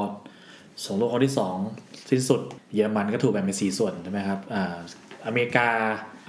[0.85, 1.57] สงครามโลกครั้งที่สอง
[2.11, 2.41] สิ้นสุด
[2.75, 4.75] เยอรมันก็ถูกแบ่งเป็นสี่ส่วนใช่ไหมครับอ่า
[5.27, 5.69] อเมริกา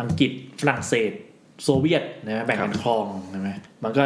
[0.01, 1.11] อังกฤษฝรั่งเศส
[1.63, 3.49] โซเวียตนะแบ่งกันครองใช่ไหม
[3.83, 4.03] มันก็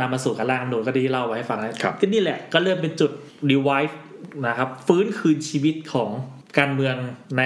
[0.00, 3.10] นำมาสู่การร่างรัฐธรรมนูญก็ที่เล่าไว้ให้ฟังนะครับก็นี่แหละก็เริ่มเป็นจุด
[3.50, 4.00] revive
[4.46, 6.10] นะครับฟื้นคืนชีวิตของ
[6.58, 6.96] การเมือง
[7.38, 7.42] ใน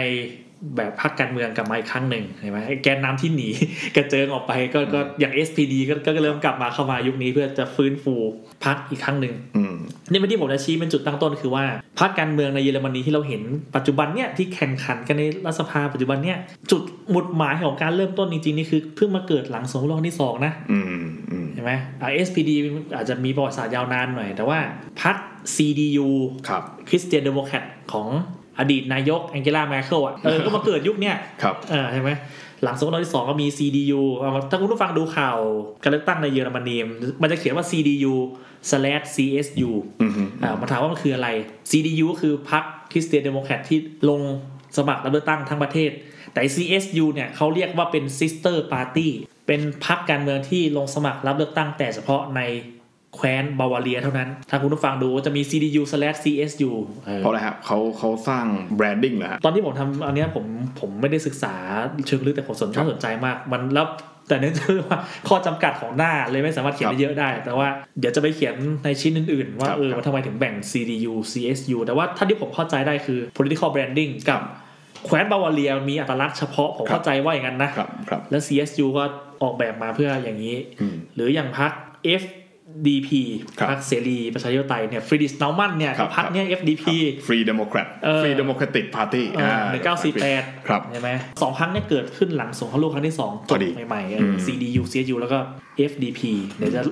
[0.76, 3.48] แบบพรรคการเมืองกลับมาอีกครั้งหนึ่งเห็นไหมไอ้แกนนำที่หนี
[3.96, 8.14] กระเจิงออกไปก็ก็อย่าง SPD ก็ก็เริ่มกลับมาเข้ามายุคนี้เพื่อจะฟื้นฟู
[8.64, 9.74] พรรคอีกครั้งหนึ่งอืม
[10.10, 11.64] นี่เป็นที่ผมจะชี้เป็นจุดตั้งต้นคือว่า
[11.98, 13.42] พรรคการเมืองในเยอรมนีที่เราเห็น
[13.76, 16.38] ปัจจุบันเนี่ยที่แข่งขันกันในรัฐสภาปัจจุบันเนี่ย
[16.70, 20.84] จุดหมุดหมายของการเริ่มต้นจริงๆนี่คือเพิ่งมาเกิดหลังสงครามโลกครั้งที่สองนะอืม
[21.30, 22.50] อืมใช่ไหมอ่า SPD
[22.96, 24.58] อาจจะมีประวัติศาสตร์ยาวนานหน่อย แต่ว่า
[25.02, 25.16] พรรค
[25.54, 26.08] CDU
[26.48, 28.08] ครับ Christian Democrat ของ
[28.60, 32.10] อดีตนายกแองเกลาแมร์เคิลอะเออก็มาเกิดยุคเนี้ยครับเออใช่ไหม
[32.62, 35.38] หลังสงครามโลกที่สองก็มี CDU เอาถ้าคุณผู้ฟังดูข่าว
[35.82, 36.76] การเลือกตั้งในเยอรมนี
[37.22, 38.14] มันจะเขียนว่า CDU
[38.70, 39.70] slash CSU
[40.02, 40.12] อืม
[40.42, 41.28] อ่ามาถามว่ามันคืออะไร
[41.70, 44.20] CDU ก็คือพรรค Christian Democrat ที่ลง
[44.76, 45.90] สมัครรับเลือกตั้งทั้งประเทศ
[46.32, 49.08] แต่ CSU เนี่ยเขาเรียกว่าเป็น sister party
[49.46, 52.40] เป็นพรรคการเมืองที่ลงสมัครรับเลือกตั้งแต่เฉพาะใน
[53.18, 56.70] แคว้นบาวาเรียเท่านั้น ถ้าคุณผู้ฟังดูจะมี CDU slash CSU
[57.06, 58.44] เออเพราะอะไรครับเขาเขาสร้าง
[58.76, 60.44] แบรนดิ้งเหรอฮะตอนที่ผมทำอันเนี้ยผม
[60.80, 61.54] ผมไม่ได้ศึกษา
[62.06, 63.86] เชิงลึกแต่ผมสนครับสนใจมาก มันแล้ว
[64.28, 64.98] แต่เนื่องจากว่า
[65.28, 74.40] ข้อจำกัดของหน้าเลยไม่สามารถเขียนครับได้เยอะได้ แต่ว่าเดี๋ยวจะไปเขียนในชิ้นอื่นๆ ว่าครับเออครับว่าทำไมถึงแบ่ง CDU CSU แต่ว่าถ้าที่ผมเข้าใจได้คือ political branding กับ
[75.04, 79.04] แคว้นบาวาเรียมีอัตลักษณ์เฉพาะผมครับเข้าใจว่าอย่างนั้นนะครับครับแล้ว CSU ก็
[79.42, 81.68] ออกแบบมาเพื่ออย่างนี้อืมหรืออย่างพรร
[82.86, 83.10] ค FDP
[83.58, 86.84] ครับพรรคเสรีประชาธิปไตยเนี่ยฟรีดริช เนามันน์เนี่ยครับพรรคเนี่ย FDP
[87.26, 89.26] Free Democrat เออ Free Democratic Party
[89.70, 91.10] หนึ่งเก้าสี่แปดครับใช่ไหม
[91.42, 95.38] สองครั้งเนี่ยเกิดขึ้นหลังสงครามโลกครั้งที่สองจพอดีใหม่ๆเอออืม CDU CSU แล้วก็
[95.90, 96.20] FDP
[96.58, 96.82] เดี๋ยวจะ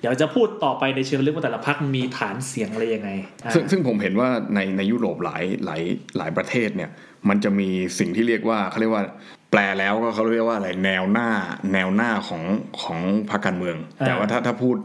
[0.00, 3.10] เดี๋ยวจะพูดต่อไปในเชิงลึกว่าแต่ละพรรคมีฐานเสียงอะไรยังไง
[3.44, 5.82] อะซึ่งซซึ่งผมเห็นว่าในในยุโรปหลายหลาย
[6.16, 6.90] หลายประเทศเนี่ย
[7.28, 9.04] มันจะมีสิ่งที่เรียกว่าเขาเรียกว่า
[9.50, 11.30] แปลแล้วก็เขาเรียกว่าอะไรแนวหน้า
[11.72, 12.42] แนวหน้าของ
[12.82, 12.98] ของ
[13.30, 13.76] พรรคการเมือง
[14.06, 14.76] แต่ว่าถ้าถ้าพูด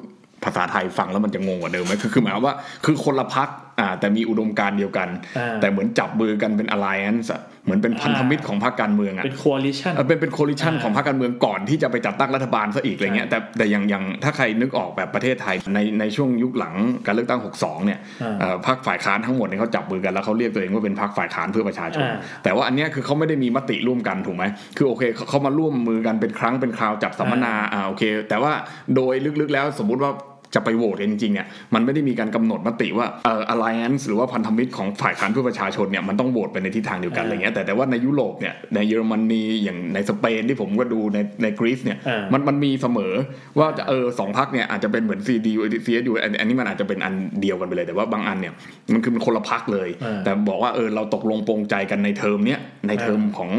[0.44, 24.44] ภาษาไทยฟังแล้วมันจะงงกว่าเดิมไหมคือคือหมายความว่า คือคนละพัก อ่าแต่มีอุดมการณ์เดียวกันอ่าแต่เหมือนจับมือกันเป็น alliance อะเหมือนเป็นพันธมิตรของพรรคการเมืองอะเป็น coalition เออเป็นเป็นโคลิชันอ่าของพรรคการเมืองก่อนที่จะไปจัดตั้งรัฐบาลซะอีกอะไรเงี้ยใช่แต่แต่อย่างอย่างถ้าใครนึกออกแบบประเทศไทยในในช่วงยุคหลังการเลือกตั้ง 62 เนี่ยอ่าเอ่อพรรคฝ่ายค้านทั้งหมดเนี่ยเขาจับมือกันแล้วเขาเรียกตัวเองว่าเป็นพรรคฝ่ายค้านเพื่อประชาชนอ่าแต่ว่าอันเนี้ยคือเขาไม่ได้มีมติร่วมกันถูกไหม
[24.78, 28.54] คือโอเคเขาเขามาร่วมมือกันเป็นครั้งเป็นคราวจัดสัมมนาอ่าโอเค แต่ว่า
[28.96, 30.12] โดยลึกๆแล้วสมมุติว่า
[30.56, 43.14] จะไปโหวตกันจริงๆเนี่ยมันไม่ได้มีการกำหนดมติว่าเอ่อ alliance หรือว่าพันธมิตรของฝ่ายค้านเพื่อประชาชนเนี่ยมันต้องโหวตไปในทิศทางเดียวกันอะไรเงี้ยแต่แต่ว่าในยุโรปเนี่ยในเยอรมนีอย่างในสเปนที่ผมก็ดูในในกรีซเนี่ยอ่ามันมันมีเสมอ
[43.60, 45.48] ว่าจะเออสองพักเนี่ยอาจจะเป็นเหมือน CD
[45.86, 48.54] CSU อันอันนี้มันอาจจะเป็นอันเดียวกันไปเลยแต่ว่าบางอันเนี่ย
[48.94, 53.50] มันคือเป็นคนละพักเลยอ่าแต่บอกว่าเออเราตกลงปรงใจกันในเทอมเนี้ย ในเทอมของ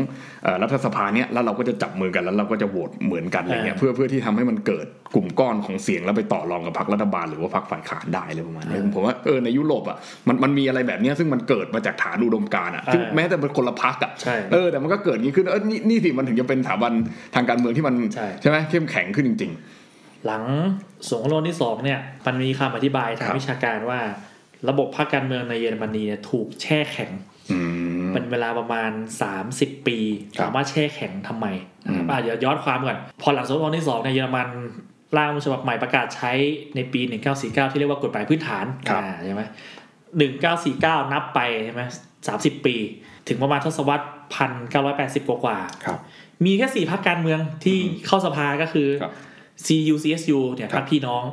[0.44, 9.96] เอ่อรัฐสภาเนี่ยแล้วเราก็จะจับมือกันแล้วเราก็จะโหวตเหมือนกันอะไรเงี้ยอ่าเพื่อเพื่อที่ทำให้มันเกิดกลุ่มก้อนของเสียงแล้วไปต่อรองกับพรรครัฐบาลหรือว่าพรรคฝ่ายค้านได้เลยประมาณนี้ผมว่าเออในยุโรปอะ
[10.28, 16.92] มันมันมีอะไรแบบเนี้ยซึ่งมันเกิดมาจากฐานอุดมการณ์อะซึ่งอ่าแม้แต่เป็นคนละพักอะใช่เออแต่มันก็เกิดอย่างนี้ขึ้นเออนี่นี่สิมันถึงจะเป็นสถาบัน
[17.34, 19.52] ทางการเมืองที่มันใช่ใช่ไหมเข้มแข็งขึ้นจริง
[20.26, 20.44] หลัง
[21.10, 24.00] สงครามโลกที่สองเนี่ยมันมีคำอธิบายทางครับวิชาการว่า
[24.68, 27.35] ระบบพรรคการเมืองในเยอรมนีเนี่ยถูกแช่แข็งๆอืม
[28.12, 28.90] เป็นเวลาประมาณ
[29.38, 29.98] 30 ปี
[30.38, 31.46] ครับถามว่าแช่แข็งทำไม
[31.88, 34.48] อืมอะเดี๋ยวย้อนความก่อน พอหลังสงครามโลกที่สองเนี่ยเยอรมัน
[35.16, 36.32] ร่างรัฐธรรมนูญฉบับใหม่ประกาศใช้
[36.76, 37.00] ในปี
[37.36, 39.42] 1949 ที่เรียกว่ากฎหมายพื้นฐานครับอ่าใช่ไหม
[40.46, 41.82] 1949 นับไปใช่ไหม
[42.28, 42.74] 30 ปี
[43.28, 44.04] ถึงประมาณทศวรรษ
[45.26, 45.98] 1980 กว่าๆครับ
[46.44, 49.12] มีแค่สี่พรรคการเมืองที่เข้าสภาก็คือครับ
[49.66, 51.24] CU CSU เนี่ยครัพรบรคพี่น้อง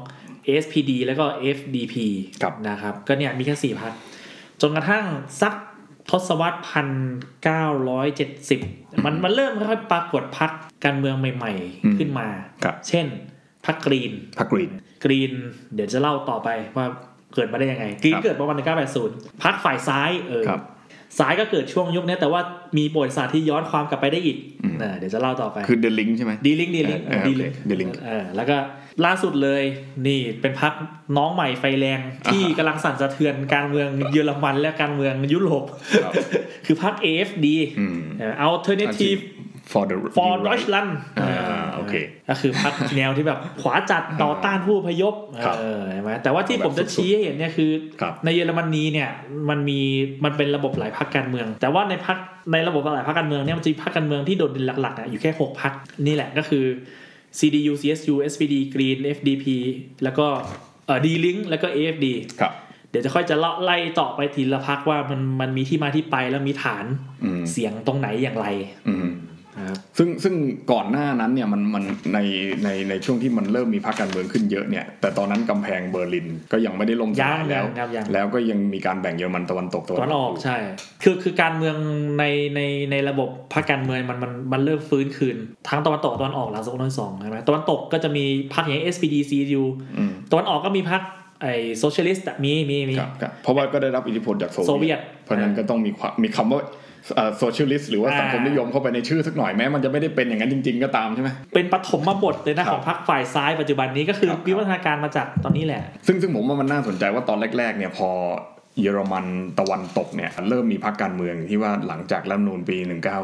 [0.64, 1.26] SPD แล้วก็
[1.58, 1.96] FDP
[2.42, 3.94] ครับนะครับ ก็เนี่ยมีแค่สี่พรรค
[4.62, 5.06] จนกระทั่ง
[5.42, 5.54] สัก
[6.10, 6.88] ทศวรรษพัน
[7.44, 8.60] เก้าร้อยเจ็ดสิบ
[9.06, 10.52] มันมันเริ่มค่อยๆปรากฏพรรค
[10.86, 11.54] การเมืองใหม่
[11.86, 12.28] อืมๆขึ้นมา
[12.64, 13.06] ครับเช่น
[13.66, 14.72] พรรคกรีนพรรคกรีน
[15.04, 15.34] กรีน
[15.74, 16.86] เดี๋ยวจะเล่าต่อไปว่า
[17.34, 20.44] เกิดมาได้ยังไง กรีนครับเกิดประมาณ1980พรรคฝ่ายซ้ายเออ
[21.14, 22.42] ครับซ้ายก็เกิดช่วงยุคนี้แต่ว่า
[22.78, 28.58] มีประวัติศาสตร์ที่ย้อนความกลับไปได้อีกอืมเออเดี๋ยวจะเล่าต่อไป คือ The Link ใช่ไหมดีลิงดีลิงเออดีลิงโอเค The Link เออแล้วก็
[29.06, 29.64] ล่าสุดเลย
[30.08, 30.74] นี่เป็นพัก
[31.18, 35.64] น้องใหม่ไฟแรงที่อ่าฮะกำลังสั่นสะเทือนการเมืองเยอรมันและการเมืองยุโรป
[36.04, 36.14] ครับ
[36.66, 37.48] คือพัก AFD
[37.80, 39.22] อืมเอ่อ Alternative
[39.72, 40.90] for the for New Right Deutschland
[41.22, 41.96] อ่าโอเค
[42.30, 45.14] ก็คือพักแนวที่แบบขวาจัดต่อต้านผู้อพยพ
[45.46, 47.72] ครับเออใช่ไหมแต่ว่าที่แบบผมจะชี้ให้เห็นเนี่ยคือ
[48.02, 49.10] ครับในเยอรมนีเนี่ย
[49.50, 49.80] มันมี
[50.26, 52.18] มันเป็นระบบหลายพรรคการเมือง แต่ว่าในพรรค
[52.52, 55.74] ในระบบหลายพรรคการเมืองเนี่ยมันจะมีพรรคการเมืองที่โดดเด่นหลักๆอะอยู่แค่หกพรรค
[56.06, 56.66] นี่แหละก็คือ
[57.40, 59.46] CDU CSU SPD Green FDP
[60.04, 60.26] แล้วก็
[60.86, 62.08] เอ่อ D-Link แล้วก็ AFD
[62.42, 62.54] ครับ
[62.90, 66.86] เดี๋ยวจะค่อยจะเล่าไล่ต่อไปทีละพักว่ามันมันมีที่มาที่ไปแล้วมีฐาน
[67.24, 68.48] อืมเสียงตรงไหนอย่างไร
[68.88, 69.33] อืมนะครับ
[69.98, 70.34] ซึ่งซึ่ง
[70.72, 72.20] ก่อนหน้านั้นเนี่ยมันมันใน
[72.64, 80.56] ในในช่วงที่มันเริ่มมีพรรคการเมืองขึ้นเยอะเนี่ยแต่ตอนนั้นกำแพงเบอร์ลินก็ยังไม่ได้ล่มสลายยังแล้วยังยังแล้วก็ยังมีการแบ่งเยอรมันตะวันตกตอนออกใช่
[81.04, 81.76] คือคือการเมือง
[82.20, 82.24] ใน
[82.56, 82.62] ใน
[82.92, 85.38] ในระบบพรรคการเมืองมันมันมันเริ่มฟื้นคืน
[85.70, 89.64] ทั้งตะวันตกตะวันออกหลังสงครามโลกที่สองใช่ไหมตะวันตกก็จะมีพรรคอย่าง SPD CDU
[89.98, 91.02] อืมตะวันออกก็มีพรรค
[91.42, 96.60] ไอ้ socialistมีมีมีครับครับเพราะว่าก็ได้รับอิทธิพลจากโซโซเวียต เพราะฉะนั้นก็ต้องมีความมีคำว่า
[97.40, 108.10] socialist หรือว่าอ่าสังคมนิยมเข้าไปในชื่อสักหน่อยแม้มันจะไม่ได้เป็นอย่างนั้นจริง ๆ ก็ตามใช่ไหมเป็นปฐมบทเลยนะครัของพรรคฝ่ายซ้ายปัจจุบันนี้ก็คือครับวิวัฒนาการมาจากตอนนี้แหละ ซึ่งซึ่งผมว่ามันน่าสนใจว่าตอนแรกๆเนี่ยพอ
[108.82, 109.26] เยอรมัน
[109.60, 112.78] ตะวันตกเนี่ยเริ่มมีพรรคการเมืองที่ว่าหลังจากรัฐธรรมนูญปี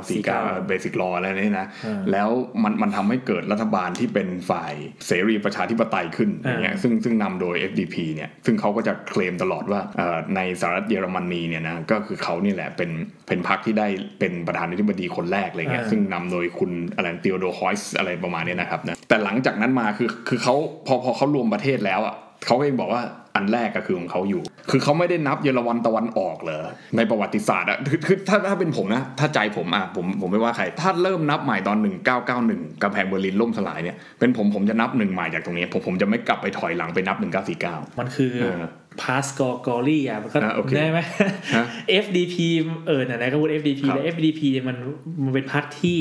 [0.09, 2.29] 1949เบสิกลออะไรนี่นะอืมแล้ว
[2.63, 4.73] มันมันทำให้เกิดรัฐบาลที่เป็นฝ่าย
[5.07, 12.91] เสรีประชาธิปไตยขึ้นอ่าอย่างเงี้ยซึ่งซึ่งนำโดย FDP เนี่ยซึ่งเขาก็จะเคลมตลอดว่าเอ่อในสหรัฐเยอรมนีเนี่ยนะก็คือเขานี่แหละเป็น
[13.27, 13.87] เป็นพรรคที่ได้
[14.19, 20.55] เป็นประธานาธิบดีคนแรกอะไรเงี้ยอ่าซึ่งนำโดยคุณอะไรเตียโดฮอยส์อะไรประมาณเนี้ยนะครับนะแต่หลังจากนั้นมาคือคือเขา
[20.87, 23.03] พอพอเขารวมประเทศแล้วอะ เขาก็ยังบอกว่า
[23.35, 26.59] อันแรกก็คือของเขาอยู่ คือเขาไม่ได้นับเยอรมันตะวันออกเลย
[26.97, 31.77] ในประวัติศาสตร์อะคือคือถ้าถ้าเป็นผมนะ ถ้าใจผมอะผมผมไม่ว่าใคร ถ้าเริ่มนับใหม่ตอน
[32.29, 37.17] 1991กำแพงเบอร์ลินล่มสลายเนี่ย เป็นผมผมจะนับหนึ่งใหม่จากตรงนี้ ผมผมจะไม่กลับไปถอยหลังไปนับ
[37.57, 39.29] 1949 มันคือเออ past
[39.65, 40.99] glory อะมันก็อะโอเคได้ไหม
[41.55, 41.65] ฮะ
[42.03, 42.35] FDP
[42.87, 44.77] เออไหนๆก็พูด FDP ครับแล้ว FDP มัน
[45.23, 45.99] มันเป็นพรรคที่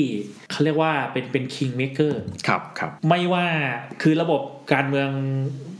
[0.51, 2.13] เขาเรียกว่าเป็นเป็น king maker
[2.47, 3.45] ครับครับไม่ว่า
[4.01, 4.41] คือระบบ
[4.73, 5.09] การเมือง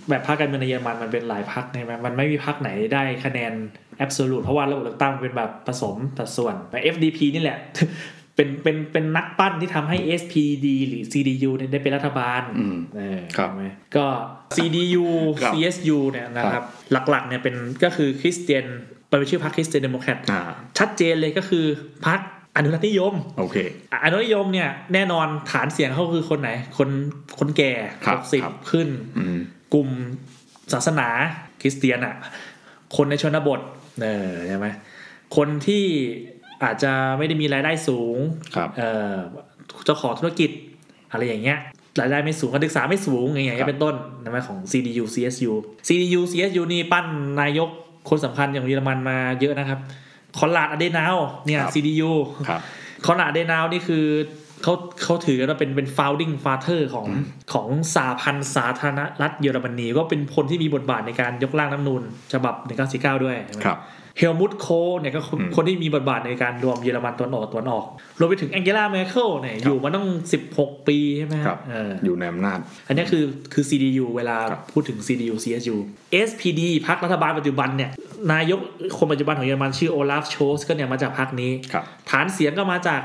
[0.10, 3.54] แบบพรรคการเมืองในเยอรมันมันเป็นหลายพรรคใช่ไหมมันไม่มีพรรคไหนได้คะแนน
[4.04, 7.58] absolute เพราะว่าระบบเลือกตั้งมันเป็นแบบผสมสัดส่วนแต่ FDP นี่แหละ
[8.39, 14.06] เป็นเป็นเป็นนักปั้นที่ทำให้ SPD หรือ CDU เนี่ยได้เป็นรัฐบาลอืมเออครับใช่ไหมก็
[14.56, 15.06] CDU
[15.41, 16.63] ครับ CSU เนี่ยนะครับ
[17.10, 18.65] หลักๆเนี่ยเป็นก็คือคริสเตียน
[19.08, 20.41] เป็นชื่อพรรคคริสเตียนเดโมแครตอ่า
[20.78, 21.65] ชัดเจนเลยก็คือ
[22.06, 22.19] พรรค
[22.56, 23.58] อนุรักษ์นิยมโอเค
[23.91, 26.89] อะอนุรักษ์นิยมเนี่ยแน่นอนฐานเสียงเขาคือคนไหน คน
[27.39, 27.73] คนแก่
[28.06, 29.38] ครับหกสิบครับขึ้นอืม
[29.73, 29.89] กลุ่ม
[30.73, 31.08] ศาสนา
[31.62, 32.15] คริสเตียนอะ
[32.95, 33.60] คนในชนบท
[34.04, 34.67] เออใช่ไหม
[35.36, 35.86] คนที่
[36.63, 38.17] อาจจะไม่ได้มีรายได้สูง
[38.56, 39.15] ครับเออ
[39.86, 40.50] เจ้าของธุรกิจ
[41.12, 41.60] อะไรอย่างเงี้ย
[42.02, 45.52] รายได้ไม่สูงการศึกษาไม่สูงอย่างเงี้ยครับเป็นต้นนะไหมของ CDU CSU
[45.88, 47.06] CDU CSU นี่ปั้น
[47.41, 47.69] นายก
[48.10, 49.80] คนสำคัญอย่างเยอรมันมาเยอะนะครับ
[50.38, 52.12] คอนราดอเดนาวเนี่ยครับ CDU
[52.50, 52.62] ครับ
[53.06, 54.06] คอนราดอเดนาวนี่คือ
[54.63, 57.08] เขาเขาถือกันว่าเป็นเป็น founding father ของ
[57.54, 62.56] ของสหพันธ์สาธารณรัฐเยอรมนีก็เป็นคนที่มีบทบาทในการยกร่างรัฐธรรมนูญฉบับ
[62.89, 63.80] 1949 ด้วยครับ
[64.17, 64.67] เฮลมุท โคห์ล
[65.00, 67.86] เนี่ยก็คนอืมคนที่มีบทบาทในการรวมเยอรมันตะวันออกตะวันออก
[68.19, 70.06] รวมไปถึงแองเกลา แมร์เคิลเนี่ยอยู่มาตั้ง
[70.48, 75.76] 16 ปีใช่ไหมครับเอออยู่ในอำนาจ อันนี้คือคือ CDU เวลาครับพูดถึง CDU CSU
[76.28, 77.91] SPD พรรครัฐบาลปัจจุบันเนี่ย
[78.34, 78.60] นายก
[78.98, 83.02] คนปัจจุบันของเยอรมันชื่อโอลาฟโชสก็เนี่ยมาจากพรรคนี้ครับฐานเสียงก็มาจาก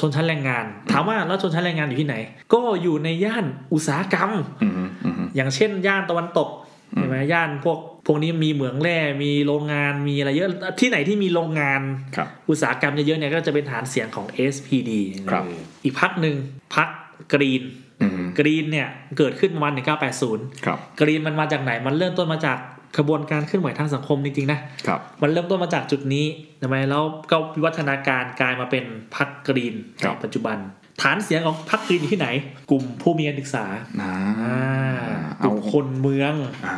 [0.00, 2.16] ชนชั้นแรงงาน ถามว่าแล้วชนชั้นแรงงานอยู่ที่ไหน
[2.52, 4.30] ก็อยู่ในย่านอุตสาหกรรม
[4.62, 4.72] อืม
[5.04, 6.48] อืมอย่างเช่น ย่านตะวันตก
[6.96, 10.48] ใช่ไหมย่านพวกพวกนี้มีเหมืองแร่มีโรงงานมีอะไรเยอะ
[10.80, 11.80] ที่ไหนที่มีโรงงาน
[12.16, 14.90] ครับอุตสาหกรรมเยอะๆเนี่ยก็จะเป็นฐานเสียงของ SPD
[15.30, 16.34] ครับเอออีกพักหนึ่ง
[16.74, 16.88] พัก
[17.32, 17.62] กรีน
[18.02, 19.72] อืมกรีนเนี่ยเกิดขึ้นประมาณ
[20.18, 22.58] 1980ครับกรีนมันมาจากไหนมันเริ่มต้นมาจาก
[22.98, 26.26] ขบวนการเคลื่อนไหวทางสังคมจริงๆนะครับมันเริ่มต้นมาจากจุดนี้
[26.62, 30.56] ทำไมแล้วก็วิวัฒนาการกลายมาเป็นพักกรีนครัในบปัจจุบัน
[31.02, 32.28] ฐานเสียงของพักกรีนอยู่ที่ไหน
[32.70, 33.64] กลุ่มผู้มีการศึกษา
[34.00, 36.34] อ่าอ่ากเอาลุ่มคนเมือง
[36.66, 36.76] อ่า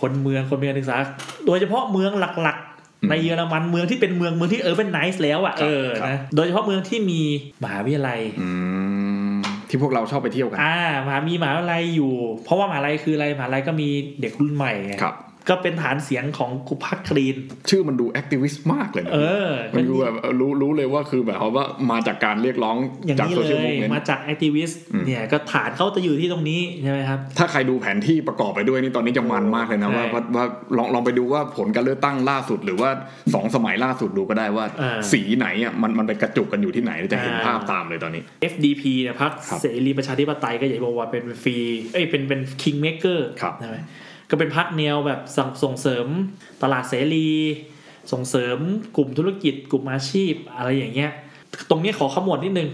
[0.00, 0.96] คนเมืองคนมีการศึกษา
[1.46, 2.58] โดยเฉพาะเมืองหลัก
[3.02, 7.20] อืมๆในเยอรมันเมืองที่เป็นเมืองเมืองที่ urbanize แล้วอะครับเออครับนะโดยเฉพาะเมืองที่มี
[7.62, 8.48] มหาวิทยาลัยอื
[9.34, 9.36] ม
[9.68, 10.76] ที่พวกเราชอบไปเที่ยวกัน อ่า
[11.06, 12.12] มหามีมหาวิทยาลัยอยู่
[12.44, 13.88] เพราะว่ามหาลัยคืออะไรมหาลัยก็มี
[14.20, 15.14] เด็กรุ่นใหม่ไงครับ
[15.48, 17.36] ก็เป็นฐานเสียงของกลุ่มพรรค Green
[17.70, 22.76] ชื่อมันดู activist มากเลยนะเออมันดูแบบรู้รู้เลยว่าคือแบบว่ามาจากการเรียกร้อง
[23.06, 30.44] อย่างจากนี้ social movement มาจาก activist อืมเนี่ยก็ฐานเขาจะอยู่ที่ตรงนี้ใช่ไหมครับ ถ้าใครดูแผนที่ประกอบไปด้วยนี่ตอนนี้จะมันมากเลยนะใช่ว่าว่าว่า
[30.76, 32.90] ลองลองไปดูว่าผลการเลือกตั้งล่าสุด หรือว่า
[33.34, 41.56] สองสมัยล่าสุดดูก็ได้ว่าอ่าสีไหนอะมันมันไปกระจุกกันอยู่ที่ไหนจะเห็นอ่าภาพตามเลยตอนนี้ FDP เนี่ยพรรคครับเสรีประชาธิปไตยก็อยากบอกว่าเป็นฟรี
[41.94, 43.78] เอ้ยเป็นเป็นคิงเมเกอร์ครับใช่ไหม
[44.34, 46.06] ก็เป็นพรรคแนวแบบส่งส่งเสริม
[46.62, 47.30] ตลาดเสรี
[48.12, 48.58] ส่งเสริม
[48.96, 51.10] กลุ่มธุรกิจ กลุ่มอาชีพอะไรอย่างเงี้ย
[51.70, 52.68] ตรงนี้ขอขมวดนิดนึง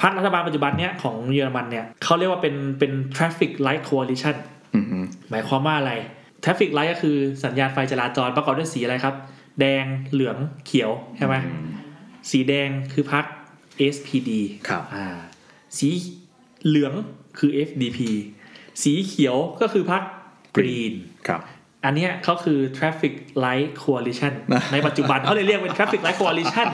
[0.00, 4.36] พรรครัฐบาลปัจจุบันเนี้ยของเยอรมันเนี่ยเขาเรียกว่าเป็นเป็น traffic light coalition
[4.74, 4.98] อือฮึ
[5.30, 5.92] หมายความว่าอะไร
[6.42, 9.14] traffic light ก็คือสัญญาณไฟจราจรประกอบด้วยสีอะไรครับ
[9.60, 11.68] แดงเหลืองเขียวใช่ไหมอืม
[12.30, 13.24] สีแดงคือพรรค
[13.94, 14.30] SPD
[14.68, 15.06] ครับอ่า
[15.78, 15.88] สี
[16.66, 16.94] เหลือง
[17.38, 17.98] คือ FDP
[18.82, 19.92] สีเขียวก็คือพ
[20.58, 20.94] รรค Green
[21.28, 23.14] ครับ อันเนี้ยเขาคือ Traffic
[23.44, 26.68] Light Coalition นะในปัจจุบันเขาเลยเรียกเป็น Traffic Light Coalition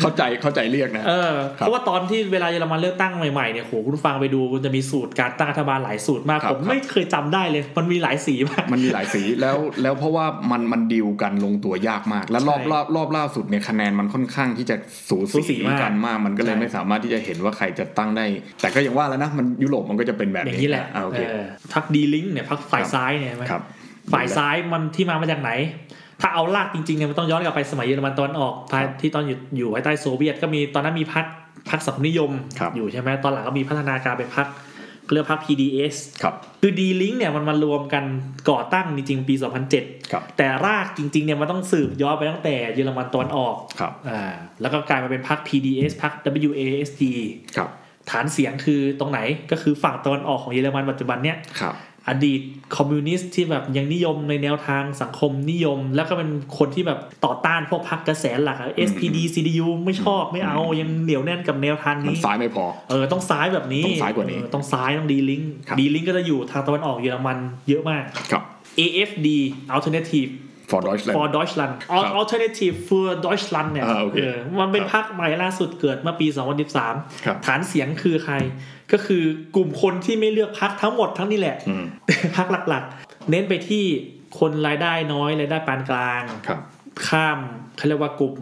[0.00, 14.76] เข้าใจเข้าใจเรียกนะเออครับเพราะว่าตอนที่เวลาเยอรมันเลือกตั้งใหม่ๆเนี่ยโหคุณผู้ฟังไปดูมันจะมีสูตรการตั้งรัฐบาลหลายสูตรมากครับผมไม่เคยจำได้เลย มันมีหลายสีมาก มันมีหลายสีแล้วแล้วเพราะว่ามันมันดีลกันลงตัวยากมาก แล้วรอบใช่รอบรอบล่าสุดเนี่ยคะแนนมันค่อนข้างที่จะ
[15.08, 18.24] สูสูสีสีมากกันมาก มันก็เลยใช่ไม่สามารถที่จะเห็นว่าใครจะตั้งได้
[18.60, 23.62] แต่ก็อย่างว่าแล้วนะมันยุโรปมันก็จะเป็นแบบอย่างนี้แหละอ่าโอเคเออพักดีลิงเนี่ยพักฝ่ายครับซ้ายเนี่ยใช่ไหมครับ
[24.12, 25.50] ฝ่ายซ้ายมันที่มามาจากไหน
[26.20, 31.26] ถ้าเอาลากจริงๆเนี่ยมันต้องย้อนกลับไปสมัยเยอรมันตอนออกภายที่ตอนอยู่อยู่ภายใต้โซเวียตก็มีตอนนั้นมีพัก
[31.70, 34.48] พักสังคมนิยมครับอยู่ใช่ไหมตอนหลังก็มีพัฒนาการเป็นพัก
[35.12, 38.04] เรียกพัก PDS ครับคือดีลิงเนี่ยมันมารวมกัน
[38.50, 39.34] ก่อตั้งจริงๆปี
[39.72, 46.12] 2007ครับแต่รากจริงๆเนี่ยมันต้องสืบย้อนไปตั้งแต่เยอรมันตอนออกครับอ่าแล้วก็กลายมาเป็นพัก PDS พัก
[46.48, 47.02] WASD
[47.56, 47.68] ครับ
[48.10, 51.74] ฐานเสียงคือตรงไหนก็คือฝั่งตะวันออกของเยอรมันปัจจุบันเนี่ยครับ
[52.08, 52.40] อดีต
[52.76, 68.42] คอมมิวนิสต์ที่แบบยังนิยมในแนวทางสังคมนิยม แล้วก็เป็นคนที่แบบต่อต้านพวกพรรคกระแสหลักอะ SPD CDU ไม่ชอบไม่เอายังเหนียวแน่นกับแนวทางมันนี้ซ้ายไม่พอเออต้องซ้ายแบบนี้ ต้องซ้ายกว่านี้เออต้องซ้ายต้องดีลิงครับดีลิงก็จะอยู่ทางตะวันออกเยอรมันเยอะมากครับ
[68.80, 69.26] AFD
[69.74, 70.30] Alternative
[70.70, 76.26] for Deutschland for Deutschland ครับ Alternative for Deutschland เนี่ยอ่าโอเคเออมันเป็นครับพรรคใหม่ล่าสุดเกิดเมื่อปี
[76.76, 78.34] 2013ครับฐานเสียงคือใคร
[78.92, 79.22] ก็คือ
[79.56, 81.84] กลุ่มคนที่ไม่เลือกพรรคทั้งหมดทั้งนี้แหละอืม
[82.36, 83.84] พักหลักๆ เน้นไปที่
[84.38, 86.58] คนรายได้น้อยรายได้ปานกลางครับ
[87.08, 87.38] ข้าม
[87.76, 88.36] เขาเรียกว่ากลุ่ม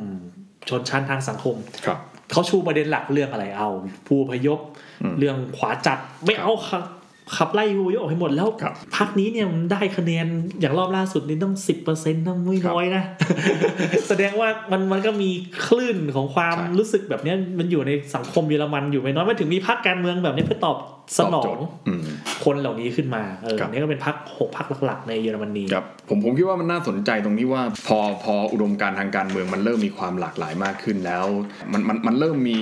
[0.69, 1.99] ชนชั้นทางสังคมครับ
[2.33, 3.69] เขาชูประเด็นหลักเรื่องอะไรเอา
[4.07, 4.59] ผู้อพยพ
[5.03, 6.53] อืมเรื่องขวาจัดไม่เอา
[7.35, 10.27] ขับขับไล่ผู้อพยพออกให้หมดแล้วครับพักนี้เนี่ยมันได้คะแนน
[10.61, 13.03] อย่างรอบล่าสุดนี่ต้องสิบเปอร์เซ็นต์ต้องไม่น้อยนะ
[14.09, 15.31] แสดงว่ามันมันก็มี
[15.67, 20.77] คลื่นของความใช่รู้สึกแบบเนี้ยมันอยู่ในสังคมเยอรมันอยู่ไม่น้อยมันถึงมีพรรคการเมืองแบบนี้เพื่อตอบ
[21.17, 22.07] สนอตบโจงทย์อืม
[22.45, 31.27] คนเหล่านี้ขึ้นมาเออครับนี่ก็เป็นพักหกพักหลักๆในเยอรมนีครับผมผมคิดว่ามันน่าสนใจตรงที่ว่า พอพออุดมการณ์ทางการเมืองมันเริ่มมีความหลากหลายมากขึ้นแล้ว
[31.73, 32.59] มันมันมันเริ่มมี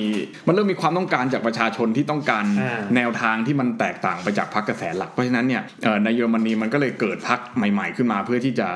[0.46, 8.68] มันเริ่มมีความต้องการจากประชาชนที่ต้องการอ่าแนวทางที่มันแตกต่างไปจากพรรคกระแสหลักเพราะฉะนั้นเนี่ยเอ่อในเยอรมนีมันก็เลยเกิดพรรคใหม่ ๆ ขึ้นมาเพื่อที่จะ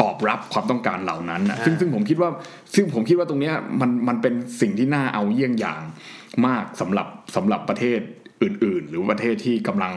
[0.00, 2.30] ตอบรับความต้องการเหล่านั้นนะซึ่งซึ่งผมคิดว่า
[2.74, 5.82] ซึ่งผมคิดว่าตรงเนี้ยมันมันเป็นสิ่งที่น่าเอาเยี่ยงอย่าง
[6.46, 7.06] มากสำหรับ
[7.36, 8.00] สำหรับประเทศ
[8.42, 9.92] อื่น ๆ หรือประเทศที่กำลัง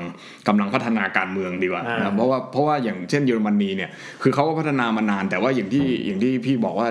[0.48, 3.90] กำลังพัฒนาการเมืองดีกว่าอ่านะเพราะว่าเพราะว่าอย่างเช่นเยอรมนีเนี่ย
[4.22, 6.88] คือเขาก็พัฒนามานานแต่ว่าอย่างที่อย่างที่พี่บอกว่า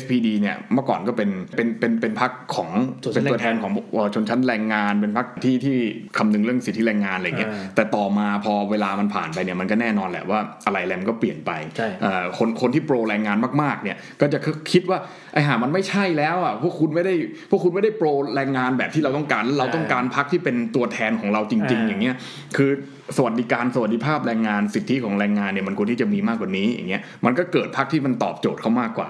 [0.00, 2.70] SPD เนี่ยเมื่อก่อนก็เป็นเป็นเป็นเป็นพรรคของ
[3.04, 3.72] ชนชั้เป็นนตัวแทนของ
[4.14, 5.76] ชนชั้นแรงงาน เป็นพรรคที่ที่
[6.16, 14.38] คำนึงเรื่องสิทธิแรงงานอะไรเงี้ยอ่าแต่ต่อมาพอเวลามันผ่านไปเนี่ยมันก็แน่นอนแหละว่าอะไรอะไรมันก็เปลี่ยนไปใช่เอ่อคนคนที่โปรแรงงานมากๆเนี่ยก็จะ
[14.72, 14.98] คิดว่า
[15.32, 17.14] ไอ้ห่ามันไม่ใช่แล้วอะพวกคุณไม่ได้
[17.50, 22.14] พวกคุณไม่ได้โปรแรงงานแบบที่เราต้องการเราต้องการพรรคที่เป็นตัวแทนของเราจริง ๆ อย่างเงี้ย
[22.56, 22.70] คือ
[23.16, 29.08] สวัสดิการสวัสดิภาพแรงงานสิทธิของแรงงานเนี่ยมันควรที่จะมีมากกว่านี้อย่างเงี้ยมันก็เกิดพรรคที่มันตอบโจทย์เขามากกว่า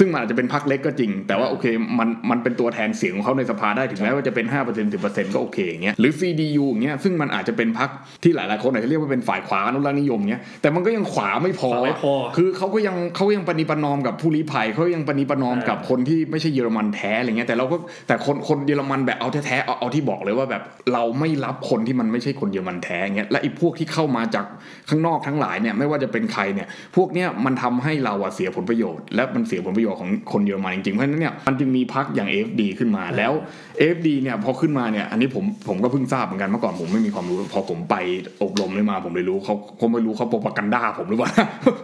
[0.00, 1.66] ซึ่งมันอาจจะเป็นพรรคเล็กก็จริง แต่ว่าโอเค
[1.98, 7.90] มันมันเป็นตัวแทนเสียงของเขาในสภาได้ถึงแม้ว่าจะเป็น 5% 10%ก็โอเคอย่างเงี้ยหรือ CDU อย่างเงี้ยซึ่งมันอาจจะเป็นพรรค
[8.22, 17.76] ที่หลาย ๆ คนอาจจะเรียกว่าเป็นฝ่ายขวาอนุรักษ์นิยมเงี้ยแต่มันก็ยังขวาไม่พอขวาไม่พอ คือเขาก็ยังเขายังปณิประนอมกับผู้ลี้ภัยเขายังปณิประนอมอ่ากักับคนที่ไม่ใช่เยอรมันแท้อะไรเงี้ยแต่เราก็
[18.08, 24.44] แต่คนคนเยอรมันแบบเอาแท้ๆเอาเอาที่บอกเลยว่าแบบเราไม่รับคนที่มันไม่ใช่คนเยอรมันแท้เงี้ยและไอ้พวกที่เข้ามาจาก
[24.88, 33.32] ข้างนอกทั้งหลายเนี่ยไม่ว่าจะเป็นใครเนี่ยพวกเนี้ยมันทำให้เราอะเสียผลประโยชน์และมันเสียผลประโยชน์ของคนเยอรมันจริงๆ เพราะฉะนั้นเนี่ยมันจึงมีพรรคอย่าง AFD ขึ้นมาแล้ว
[33.78, 37.96] AFD เนี่ยพอขึ้นมาเนี่ยอันนี้ผมผมก็เพิ่งทราบเหมือนกันเมื่อก่อนผมไม่มีความรู้พอผมไป
[38.42, 41.30] อบรมเลยมาผมเลยรู้เขาเขาไม่รู้เขาโปรปกันด้าผมหรือเปล่า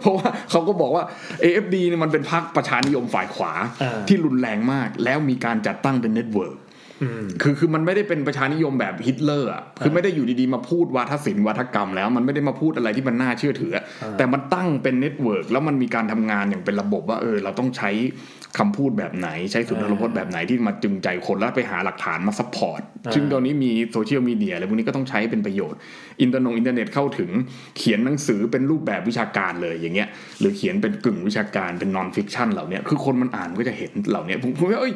[0.01, 1.03] เพราะว่าเขาก็บอกว่า
[1.43, 6.66] AFD เนี่ยมันเป็นพรรคประชานิยมฝ่ายขวาอ่าที่รุนแรงมาก แล้วมีการจัดตั้งเป็น network อืม
[7.41, 17.89] คือคือมันไม่ได้เป็นประชานิยมแบบฮิตเลอร์อะคือไม่ได้อยู่ดีๆมาพูดวาทศิลป์วาทกรรมแล้วมันไม่ได้มาพูดอะไรที่มันน่าเชื่อถืออะอ่าแต่มันตั้งเป็น network แล้วมันมีการทำงานอย่างเป็นระบบว่าเออเราต้องใช้
[18.57, 22.81] คำพูดแบบไหน ใช้สุนทรพจน์แบบไหนที่มาจูงใจคนแล้วไปหาหลักฐานมา support
[23.15, 25.79] ซึ่งตอนนี้มีโซเชียลมีเดียอะไรพวกนี้ก็ต้องใช้เป็นประโยชน์
[26.21, 27.29] อินเทอร์นงอินเทอร์เน็ตเข้าถึง
[27.77, 30.07] เขียนหนังสือเป็นรูปแบบวิชาการเลยอย่างเงี้ย
[30.39, 34.93] หรือเขียนเป็นกึ่งวิชาการเป็น non-fiction เหล่าเนี้ยคือคนมันอ่านก็จะเห็นเหล่าเนี้ยผมผมว่าเอ้ย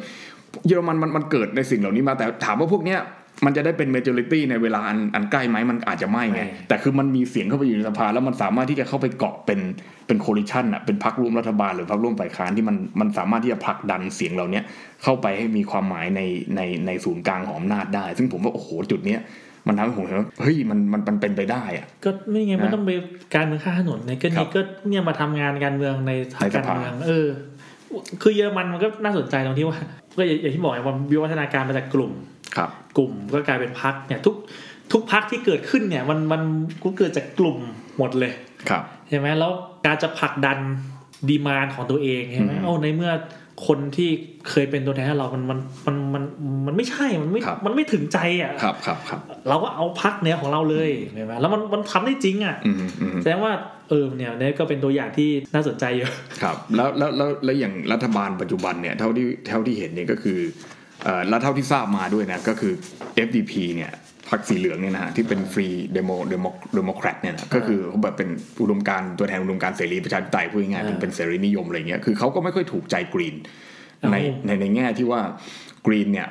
[0.66, 3.00] เยอรมันมันมันเกิดในสิ่งเหล่านี้มาแต่ถามว่าพวกเนี้ย
[3.44, 9.60] มันจะได้เป็น majority ในเวลาอันอันใกล้ไหมมันอาจจะไม่ไงไม่แต่คือมันมีเสียงเข้าไปอยู่ในสภา แล้วมันสามารถที่จะเข้าไปเกาะเป็น
[10.06, 14.64] เป็น coalition อะเป็นพรรคร่วมรัฐบาลหรือพรรคร่วมฝ่ายค้านที่มันมันสามารถที่จะผลักดันเสียงเหล่าเนี้ย
[15.02, 16.20] เข้าไปให้มีความหมายใน
[16.56, 19.20] ในในศูนย์กลางของอำนาจได้ ซึ่งผมว่าโอ้โหจุดเนี้ย
[19.68, 22.90] มันทำให้ผมเห็นว่าเฮ้ยมันมันมันเป็นไปได้อะก็ไม่ไงมันนะต้องไป
[23.34, 27.28] การเมืองข้างถนนเนี่ยก็ครันี่บก็เนี่ยมาทำงานการเมืองในทางในสการภาเมืองเออ
[28.22, 29.78] คือเยอรมันมันก็น่าสนใจตรงที่ว่า
[30.16, 32.12] ก็อย่างอย่างที่บอกไงว่าวิวัฒนาการมาจากกลุ่ม
[32.56, 34.34] ครับ กลุ่มก็กลายเป็นพักเนี่ยทุก
[34.92, 36.42] ทุกพักที่เกิดขึ้นเนี่ยมันมัน
[36.84, 37.58] ก็เกิดจากกลุ่ม
[37.98, 38.32] หมดเลย
[38.68, 39.52] ครับใช่ไหมแล้ว
[39.86, 40.58] การจะผลักดัน
[41.28, 43.12] ดีมานของตัวเองใช่ไหมอืมโอ้ในเมื่อ
[43.66, 44.10] คนที่
[44.50, 46.22] เคยเป็นตัวแทนให้เรา มันมันมันมัน
[46.66, 53.52] มันไม่ใช่ มันไม่ครับมันไม่ถึงใจอะครับครับครับเราก็เอาพรรคเนี้ยของเราเลยใช่ไหมแล้วมันมันทำได้จริงอะอืมอืมแสดงว่า
[53.88, 56.12] เออเนี่ยเนี่ยก็เป็นตัวอย่างที่น่าสนใจเยอะ
[56.42, 60.38] ครับ แล้วแล้วแล้วแล้วอย่างรัฐบาลปัจจุบันเนี่ยเท่าที่เท่าที่เห็นเนี่ยก็คือ
[61.04, 62.72] เอ่อแล้วเท่าที่ทราบมาด้วยนะก็คือ
[63.26, 63.92] FDP เนี่ย
[64.32, 68.28] พรรคสีเหลืองเนี่ยนะฮะที่เป็น Free Demo Demo Democrat เนี่ยนะก็คือเขาแบบเป็น
[68.62, 73.36] อุดมการณ์ตัวแทนอุดมการณ์เสรีประชาธิปไตยพูดง่ายๆเป็นอ่าเป็นเสรีนิยมอะไรเงี้ยคือเขาก็ไม่ค่อยถูกใจ Green
[74.02, 74.16] อ้าวใน
[74.46, 75.20] ในในแง่ที่ว่า
[75.86, 76.28] Green เนี่ย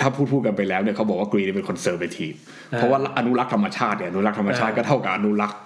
[0.00, 2.32] ถ้าพูดพูดกันไปแล้วเนี่ยเขาบอกว่า Green เป็น conservative
[2.70, 5.58] เพราะว่าอนุรักษ์ธรรมชาติเนี่ยอนุรักษ์ธรรมชาติก็เท่ากับอนุรักษ์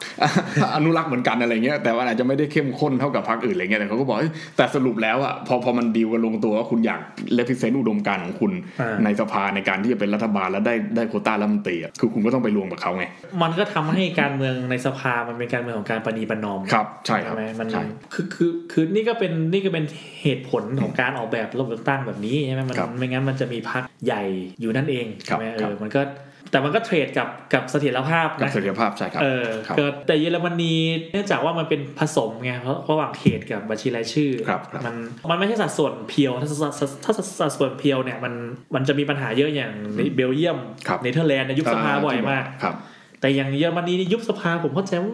[0.76, 7.00] อนุรักษ์เหมือนกันอะไรเงี้ยแต่ว่าอาจจะไม่ได้เข้มข้นเท่ากับพรรคอื่นอะไรเงี้ยแต่เขาก็บอกเอ้ยแต่สรุปแล้วอะพอพอมันดีลกันลงตัวว่าคุณอยาก
[7.34, 13.04] represent อุดมการณ์ของคุณอ่าในสภาในการที่จะเป็นรัฐบาลแล้วได้ได้โควต้ารัฐมนตรีอะคือคุณก็ต้องไปรวมกับเขาไง
[13.42, 17.82] มันก็ทำให้การเมืองในสภามันเป็นการเมืองของการประนีประนอมครับใช่ครับไหมมันใช่
[18.14, 19.84] คือคือคือนี่ก็เป็นนี่ก็เป็น
[20.22, 24.19] เหตุผลของการออกแบบระบบเลือกตั้งแบบนี้ใช่ไหมมันครับไม่งั้นมันจะมีพรรคใหญ่
[24.60, 26.02] อยู่นั่นเองครัใช่บไหมเอครัอบมันก็
[26.50, 30.74] แต่มันก็เทรดกับกับเสถียรภาพกับนะเสรีภาพใช่ครับเออครับก็แต่เยอรมนี
[31.12, 34.96] เนื่องจากว่ามันเป็นผสมไงเพราะระหว่างเขตกับบัญชีรายชื่อครับครับมัน
[35.30, 36.72] มันไม่ใช่สัดส่วนเพียวถ้าสัด
[37.04, 38.32] ถ้าถ้าสัดส่วนเพียวเนี่ยมัน
[38.74, 42.74] มันจะมีปัญหาเยอะอย่างในเบลเยียมครับเนเธอร์แลนด์ในยยุบสภาบ่อยมากครับ
[43.20, 45.12] แต่อย่างเยอรมนีนี่ยุบสภาผมเข้าใจว่า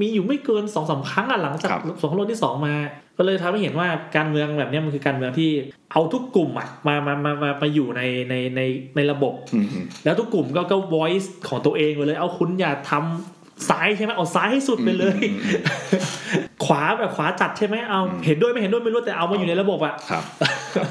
[0.00, 2.74] มีอยู่ไม่เกินสองสามครั้งอะหลังจากครับสงครามโลกที่สองมา
[3.18, 5.50] ก็เลยทำให้เห็นว่าการเมืองแบบเนี้ยมันคือการเมืองที่
[5.92, 8.60] เอาทุกกลุ่มอะมามามามามาอยู่ในในใน
[8.96, 13.37] ในระบบอืมอืมแล้วทุกกลุ่มก็ก็ voice ของตัวเองไปเลย เอาคุณอย่าทำ
[13.68, 20.24] ซ้ายใช่ไหมเอาซ้ายให้สุดไปเลยอืมอืมขวาแบบขวาจัดใช่ไหมเอาเห็นด้วยไม่เห็นด้วยไม่รู้แต่เอามาอยู่ในระบบอะครับ
[20.74, 20.86] ครับ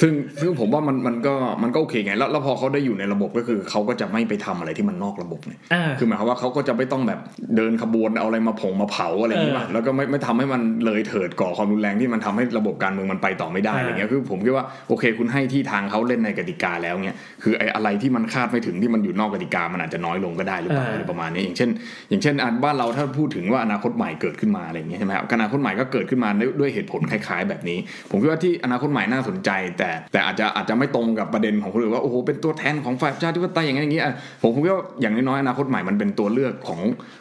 [0.00, 7.20] ซึ่งซึ่งผมว่ามันมันก็มันก็โอเคไงแล้วแล้วพอเขาได้อยู่ในระบบก็คือเขาก็จะไม่ไปทำอะไรที่มันนอกระบบเนี่ยอ่าคือหมายความว่าเขาก็จะไม่ต้องแบบ
[7.56, 21.70] เดินขบวนเอาอะไรมาผงมาเผาอะไรอย่างนี้ป่ะเออแล้วก็ไม่ไม่ทำให้มันเลยเถิดก่อความรุนแรงที่มันทำให้ระบบการเมืองมันไปต่อไม่ได้อ่าอะไรเงี้ยคือผมคิดว่าโอเค คุณให้ที่ทางเขาเล่นในกติกาแล้วเนี่ยคือไอ้อะไรที่มันคาดไม่ถึงที่มันอยู่นอกกติกามันอาจจะน้อยลงก็ได้หรือเปล่าอะไรประมาณนี้อย่างเช่น
[22.08, 27.78] อย่างเช่นอะบ้านเราถ้าพูดถึงว่าอนาคตใหม่เกิดขึ้นมาอะไรอย่างเงี้ยใช่ไหมครับอนาคตใหม่ก็เกิดขึ้นมาด้วยด้วยเหตุผลคล้าย ๆ แบบนี้
[28.10, 36.80] ผมคิดว่าที่อนาคตใหม่น่าสนใจ แต่แต่อาจจะอาจจะไม่ตรงกับประเด็นของคนอื่นว่าโอ้โหเป็นตัวแทนของฝ่ายประชาธิปไตยอย่างนี้นอย่างนี้อะผมคิดว่าอย่างน้อยๆอนาคตใหม่มันเป็นตัวเลือกของ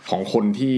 [0.09, 0.77] ของคนที่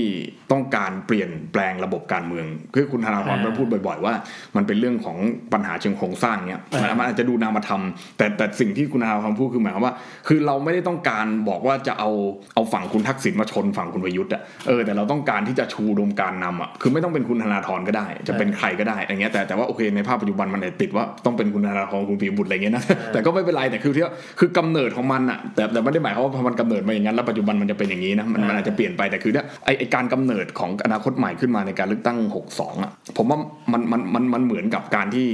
[0.52, 2.46] ต้องการเปลี่ยนแปลงระบบการเมือง
[2.76, 4.14] คือคุณธนาธรอ่าพูดบ่อย ๆ ว่า
[4.56, 5.18] มันเป็นเรื่องของ
[5.54, 7.82] ปัญหาเชิงโครงสร้างเนี่ยมันอ่ามัมันอาจจะดูนามธรรม
[8.18, 9.94] แต่แต่สิ่งที่คุณธนาธรพูดคือหมายความว่า
[10.28, 12.10] คือเราไม่ได้ต้องการบอกว่าจะเอา
[12.56, 22.84] เอาฝั่งคุณทักษิณมาชนฝั่งคุณประยุทธ์อะเออแต่เราต้องการที่จะชูอุดมการณ์นำอะคือไม่ต้องเป็นคุณธนาธรก็ได้ จะเป็นใครก็ได้อย่างเงี้ยแต่แต่ว่าโอเคในภาพปัจจุบันมันอาจจะติดว่าต้องเป็นคุณธนาธรคุณปียบุตรอะไรเงี้ยนะ
[23.14, 32.18] แต่ก็ไม่เป็นไรแต่คือที่ว่าคือกำเนิดของมันอะแต่แต่ไม่ได้หมายความว่าพอมันกำเนิดมาอย่างนั้นแล้วปัจจุบันมันจะเป็นอย่างนี้นะมันมันอาจจะเปลี่ยนไปแต่คือเนี่ยไอไอการกำเนิดของอนาคตใหม่ขึ้นมาในการเลือกตั้ง
[32.52, 33.40] 62 อะผมว่า
[33.72, 35.28] มันมันมันมันเหมือนกับการที่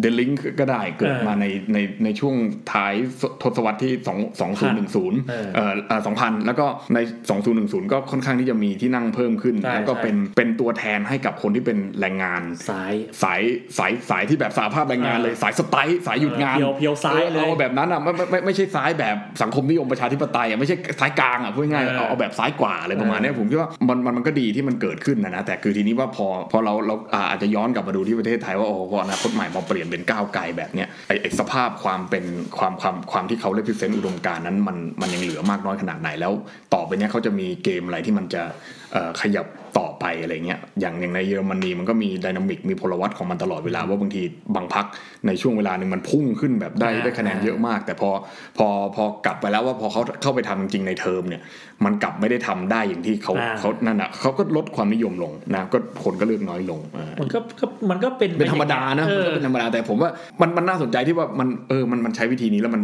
[0.00, 2.34] เดลิงก็ได้เกิดมาในในในช่วง
[2.72, 2.94] ท้าย
[3.42, 6.98] ทศวรรษที่ 2 2010เออเอ่อเอ่อ2,000 แล้วก็ใน
[7.46, 13.40] 2010 ก็ค่อนข้างที่จะมีที่นั่งเพิ่มขึ้นใช่แล้วก็ใช่เป็นเป็นตัวแทนให้กับคนที่เป็นแรงงานซ้ายสาย
[13.78, 32.24] สายสายที่แบบสาภาพแรงงานเลยเออสายสไตล์สายหยุดงานเพียวเพียวซ้ายเลยเอาแบบนั้นอะไม่ไม่ไม่ไม่ใช่ซ้ายแบบสังคมนิยมประชาธิปไตยอะไม่ใช่ซ้ายกลางอะพูดง่ายๆเออเอาเอาแบบซ้ายกว่าอะไรประมาณเนี้ยผมคิดว่ามันมันมันก็ดีที่มันเกิดขึ้นนะนะแต่คือทีนี้ว่าพอพอเราเราอ่าอาจจะย้อนกลับมาดูที่ประเทศไทยว่าโอ้พออนาคตใหม่มาเปลี่ยนเป็นก้าวไกลแบบเนี้ยไอไอสภาพความเป็น
[32.58, 36.32] ความความความที่เขาเลพิเซนต์อุดมการณ์นั้นมันมันยังเหลือมากน้อยขนาดไหนแล้ว
[36.74, 38.42] ต่อไปเนี้ยเขาจะมีเกมอะไรที่มันจะ
[39.20, 39.46] ขยับ
[39.78, 44.22] ต่อไปไปอะไรเงี้ยอย่างอย่างในเยอรมนีมันก็มี dynamic มีพลวัตของมันตลอดเวลาว่าบางที
[44.54, 44.86] บางพรรค
[45.26, 48.10] ในช่วงเวลาหนึ่งมันพุ่งขึ้นแบบได้อ่าได้คะแนนเยอะมาก แต่พอ
[48.58, 48.66] พอ
[48.96, 51.42] พอกลับไปแล้วว่าพอเขาเข้าไปทำจริงๆในเทอมเนี่ย
[51.84, 62.82] มันกลับไม่ได้ทำได้อย่างที่เขาอ่าเขานั่นอะเขาก็ลดความนิยมลงนะก็คนก็เลือกน้อยลงอ่ามันก็ก็มันก็เป็นเป็นธรรมดานะเอมันก็เป็นธรรมดาแต่ผมว่ามันมันน่าสนใจที่ว่ามันเออมันมันใช้วิธีนี้แล้วมัน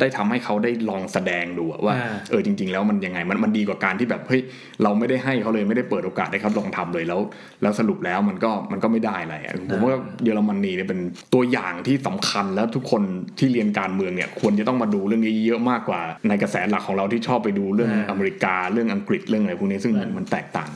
[0.00, 4.42] ได้ทำให้เขาได้ลองแสดงดูอะว่าอ่าเออจริง ๆ แล้วมันยังไงมันมันดีกว่าการที่แบบเฮ้ย
[4.82, 7.20] เราไม่ได้ให้เขาเลยไม่ได้เปิดโอกาสให้เขาลองทำเลยแล้ว
[7.62, 9.92] แล้วสรุปแล้วมันก็มันก็ไม่ได้อะไรอะผมว่า
[10.24, 11.00] เยอรมนีเนี่ยเป็น
[11.34, 13.02] ตัวอย่างที่สำคัญแล้วทุกคน
[13.38, 20.68] ที่เรียนการเมืองเนี่ยควรจะต้องมาดูเรื่องนี้เยอะมากกว่า ในกระแสหลักของเราที่ชอบไปดูเรื่องอ่าอเมริกาเรื่องอังกฤษเรื่องอะไรพวกนี้ซึ่งมันมันแตกต่าง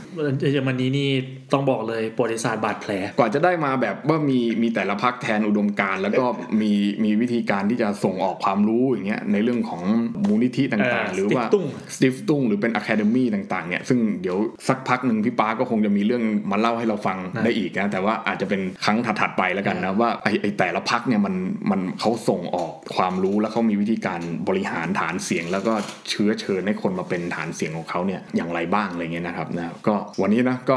[0.52, 1.10] เยอรมนีนี่
[1.52, 6.24] ต้องบอกเลยประวัติศาสตร์บาดแผลกว่าจะได้มาแบบว่ามีมีแต่ละพักแทนอุดมการณ์แล้วก็
[6.60, 6.72] มี
[7.04, 9.82] มีวิธีการที่จะส่งออกความรู้อย่างเงี้ยในเรื่องของ
[10.26, 14.38] มูลนิธิต่างๆเออหรือว่า Stiftung สติฟตุ้งหรือเป็นอะคาเดมี่ต่างๆเนี่ยซึ่งเดี๋ยว
[14.68, 21.34] สักพักหนึ่งพี่ป้าก็คงจะมีเรื่องมาเล่าให้เราฟังนะได้อีกนะแต่ว่าอาจจะเป็นครั้งถัดๆไปแล้วกันนะว่าไอไอแต่ละพักเนี่ยมัน
[21.70, 25.72] มันเขาส่งออกความรู้แล้วเขามีวิธีการบริหารฐานเสียง แล้วก็
[26.10, 30.76] เชื้อเชิญให้คนมาเป็นฐานเสียงของเขาเนี่ยอย่างไรบ้างอะไรเงี้ยนะครับนะก็วันนี้นะก็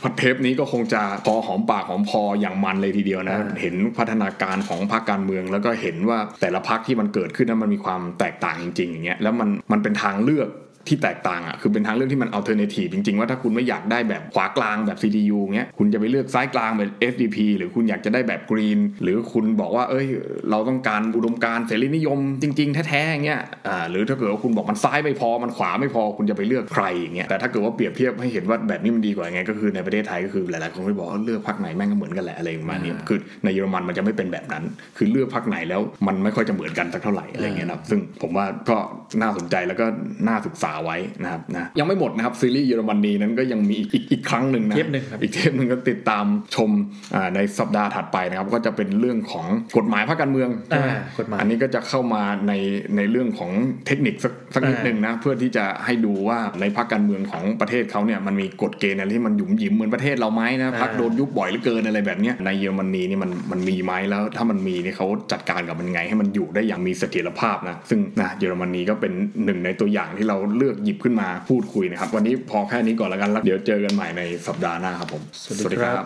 [0.00, 10.48] พอเทปนี้ก็คงจะพอหอมปากหอมคออย่างมันเลยทีเดียวนะอ่าเห็นพัฒนาการของพรรคการเมือง แล้วก็เห็นว่าแต่ละพรรคที่มันเกิดขึ้นนั้นมันมีความแตกต่างจริงๆอย่างเงี้ยแล้วมันมันเป็นทางเลือก
[10.88, 20.06] ที่แตกต่างอะคือเป็นทางเลือกที่มัน alternative จริงๆ ว่าถ้าคุณไม่อยากได้แบบขวากลางแบบ CDU เงี้ยคุณจะไปเลือกซ้ายกลางแบบ FDP หรือคุณอยากจะได้แบบ Green หรือคุณบอกว่าเอ้ย
[20.50, 34.64] เราต้องการอุดมการณ์เสรีนิยมจริงๆ แท้ๆอย่างเงี้ยอ่าหรือถ้าเกิดว่าคุณบอกมันซ้ายไม่พอมันขวาไม่พอคุณจะไปเลือกใครอย่างเงี้ยแต่ถ้าเกิดว่าเปรียบเทียบให้เห็นว่าแบบนี้มันดีกว่ายังไงก็คือในประเทศไทยก็คือหลายๆคนก็บอกว่าเลือกพรรคไหนแม่งก็เหมือนกันแหละอะไรประมาณนี้คือในเยอรมันมันจะไม่เป็นแบบนั้น
[34.96, 38.76] คือเลือกพรรคไหนแล้วมันไม่ค่อยจะเหมือนกันสักเท่าไหร่อะไรเงี้ยนะครับซึ่งผมว่าก็
[39.22, 39.86] น่าสนใจแล้วก็
[40.28, 46.70] น่าศึกษาไว้นะครับนะยังไม่หมดนะครับซีรีส์เยอรมนีนั้นก็ยังมีอีกอีกอีกครั้งหนึ่งนะเทปหนึ่งครับอีกเทปหนึ่งก็ติดตามชม
[47.14, 49.46] อ่าในสัปดาห์ถัดไปนะครับ ก็จะเป็นเรื่องของ
[49.76, 52.52] กฎหมายพรรคการเมืองใช่ไหมอ่ากฎหมายอันนี้ก็จะเข้ามาใน
[52.96, 53.52] ในเรื่องของ
[53.86, 69.12] เทคนิคสักสักนิดอ่าหนึ่งนะเพื่อที่จะให้ดูว่าในพรรคการเมืองของประเทศเขาเนี่ยมันมีกฎเกณฑ์อะไรที่มันหยุมหยิมเหมือนประเทศเราไหมนะพรรคโดนยุบบ่อยเหลือเกินอะไรแบบเนี้ยในเยอรมนีนี่มันมันมีไหมแล้ว ถ้ามันมีเนี่ยเขาจัดการกับมันไงให้มันอยู่ได้อย่างมีเสถียรภาพนะซึ่งนะเยอรมนีก็เป็น
[69.44, 76.04] หนึ่งในตัวอย่างที่เราเลือกหยิบขึ้นมาพูดคุยนะครับ วันนี้พอแค่นี้ก่อนแล้วกันแล้วเดี๋ยวเจอกันใหม่ในสัปดาห์หน้าครับผม สวัสดีครับ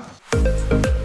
[0.95, 0.98] บ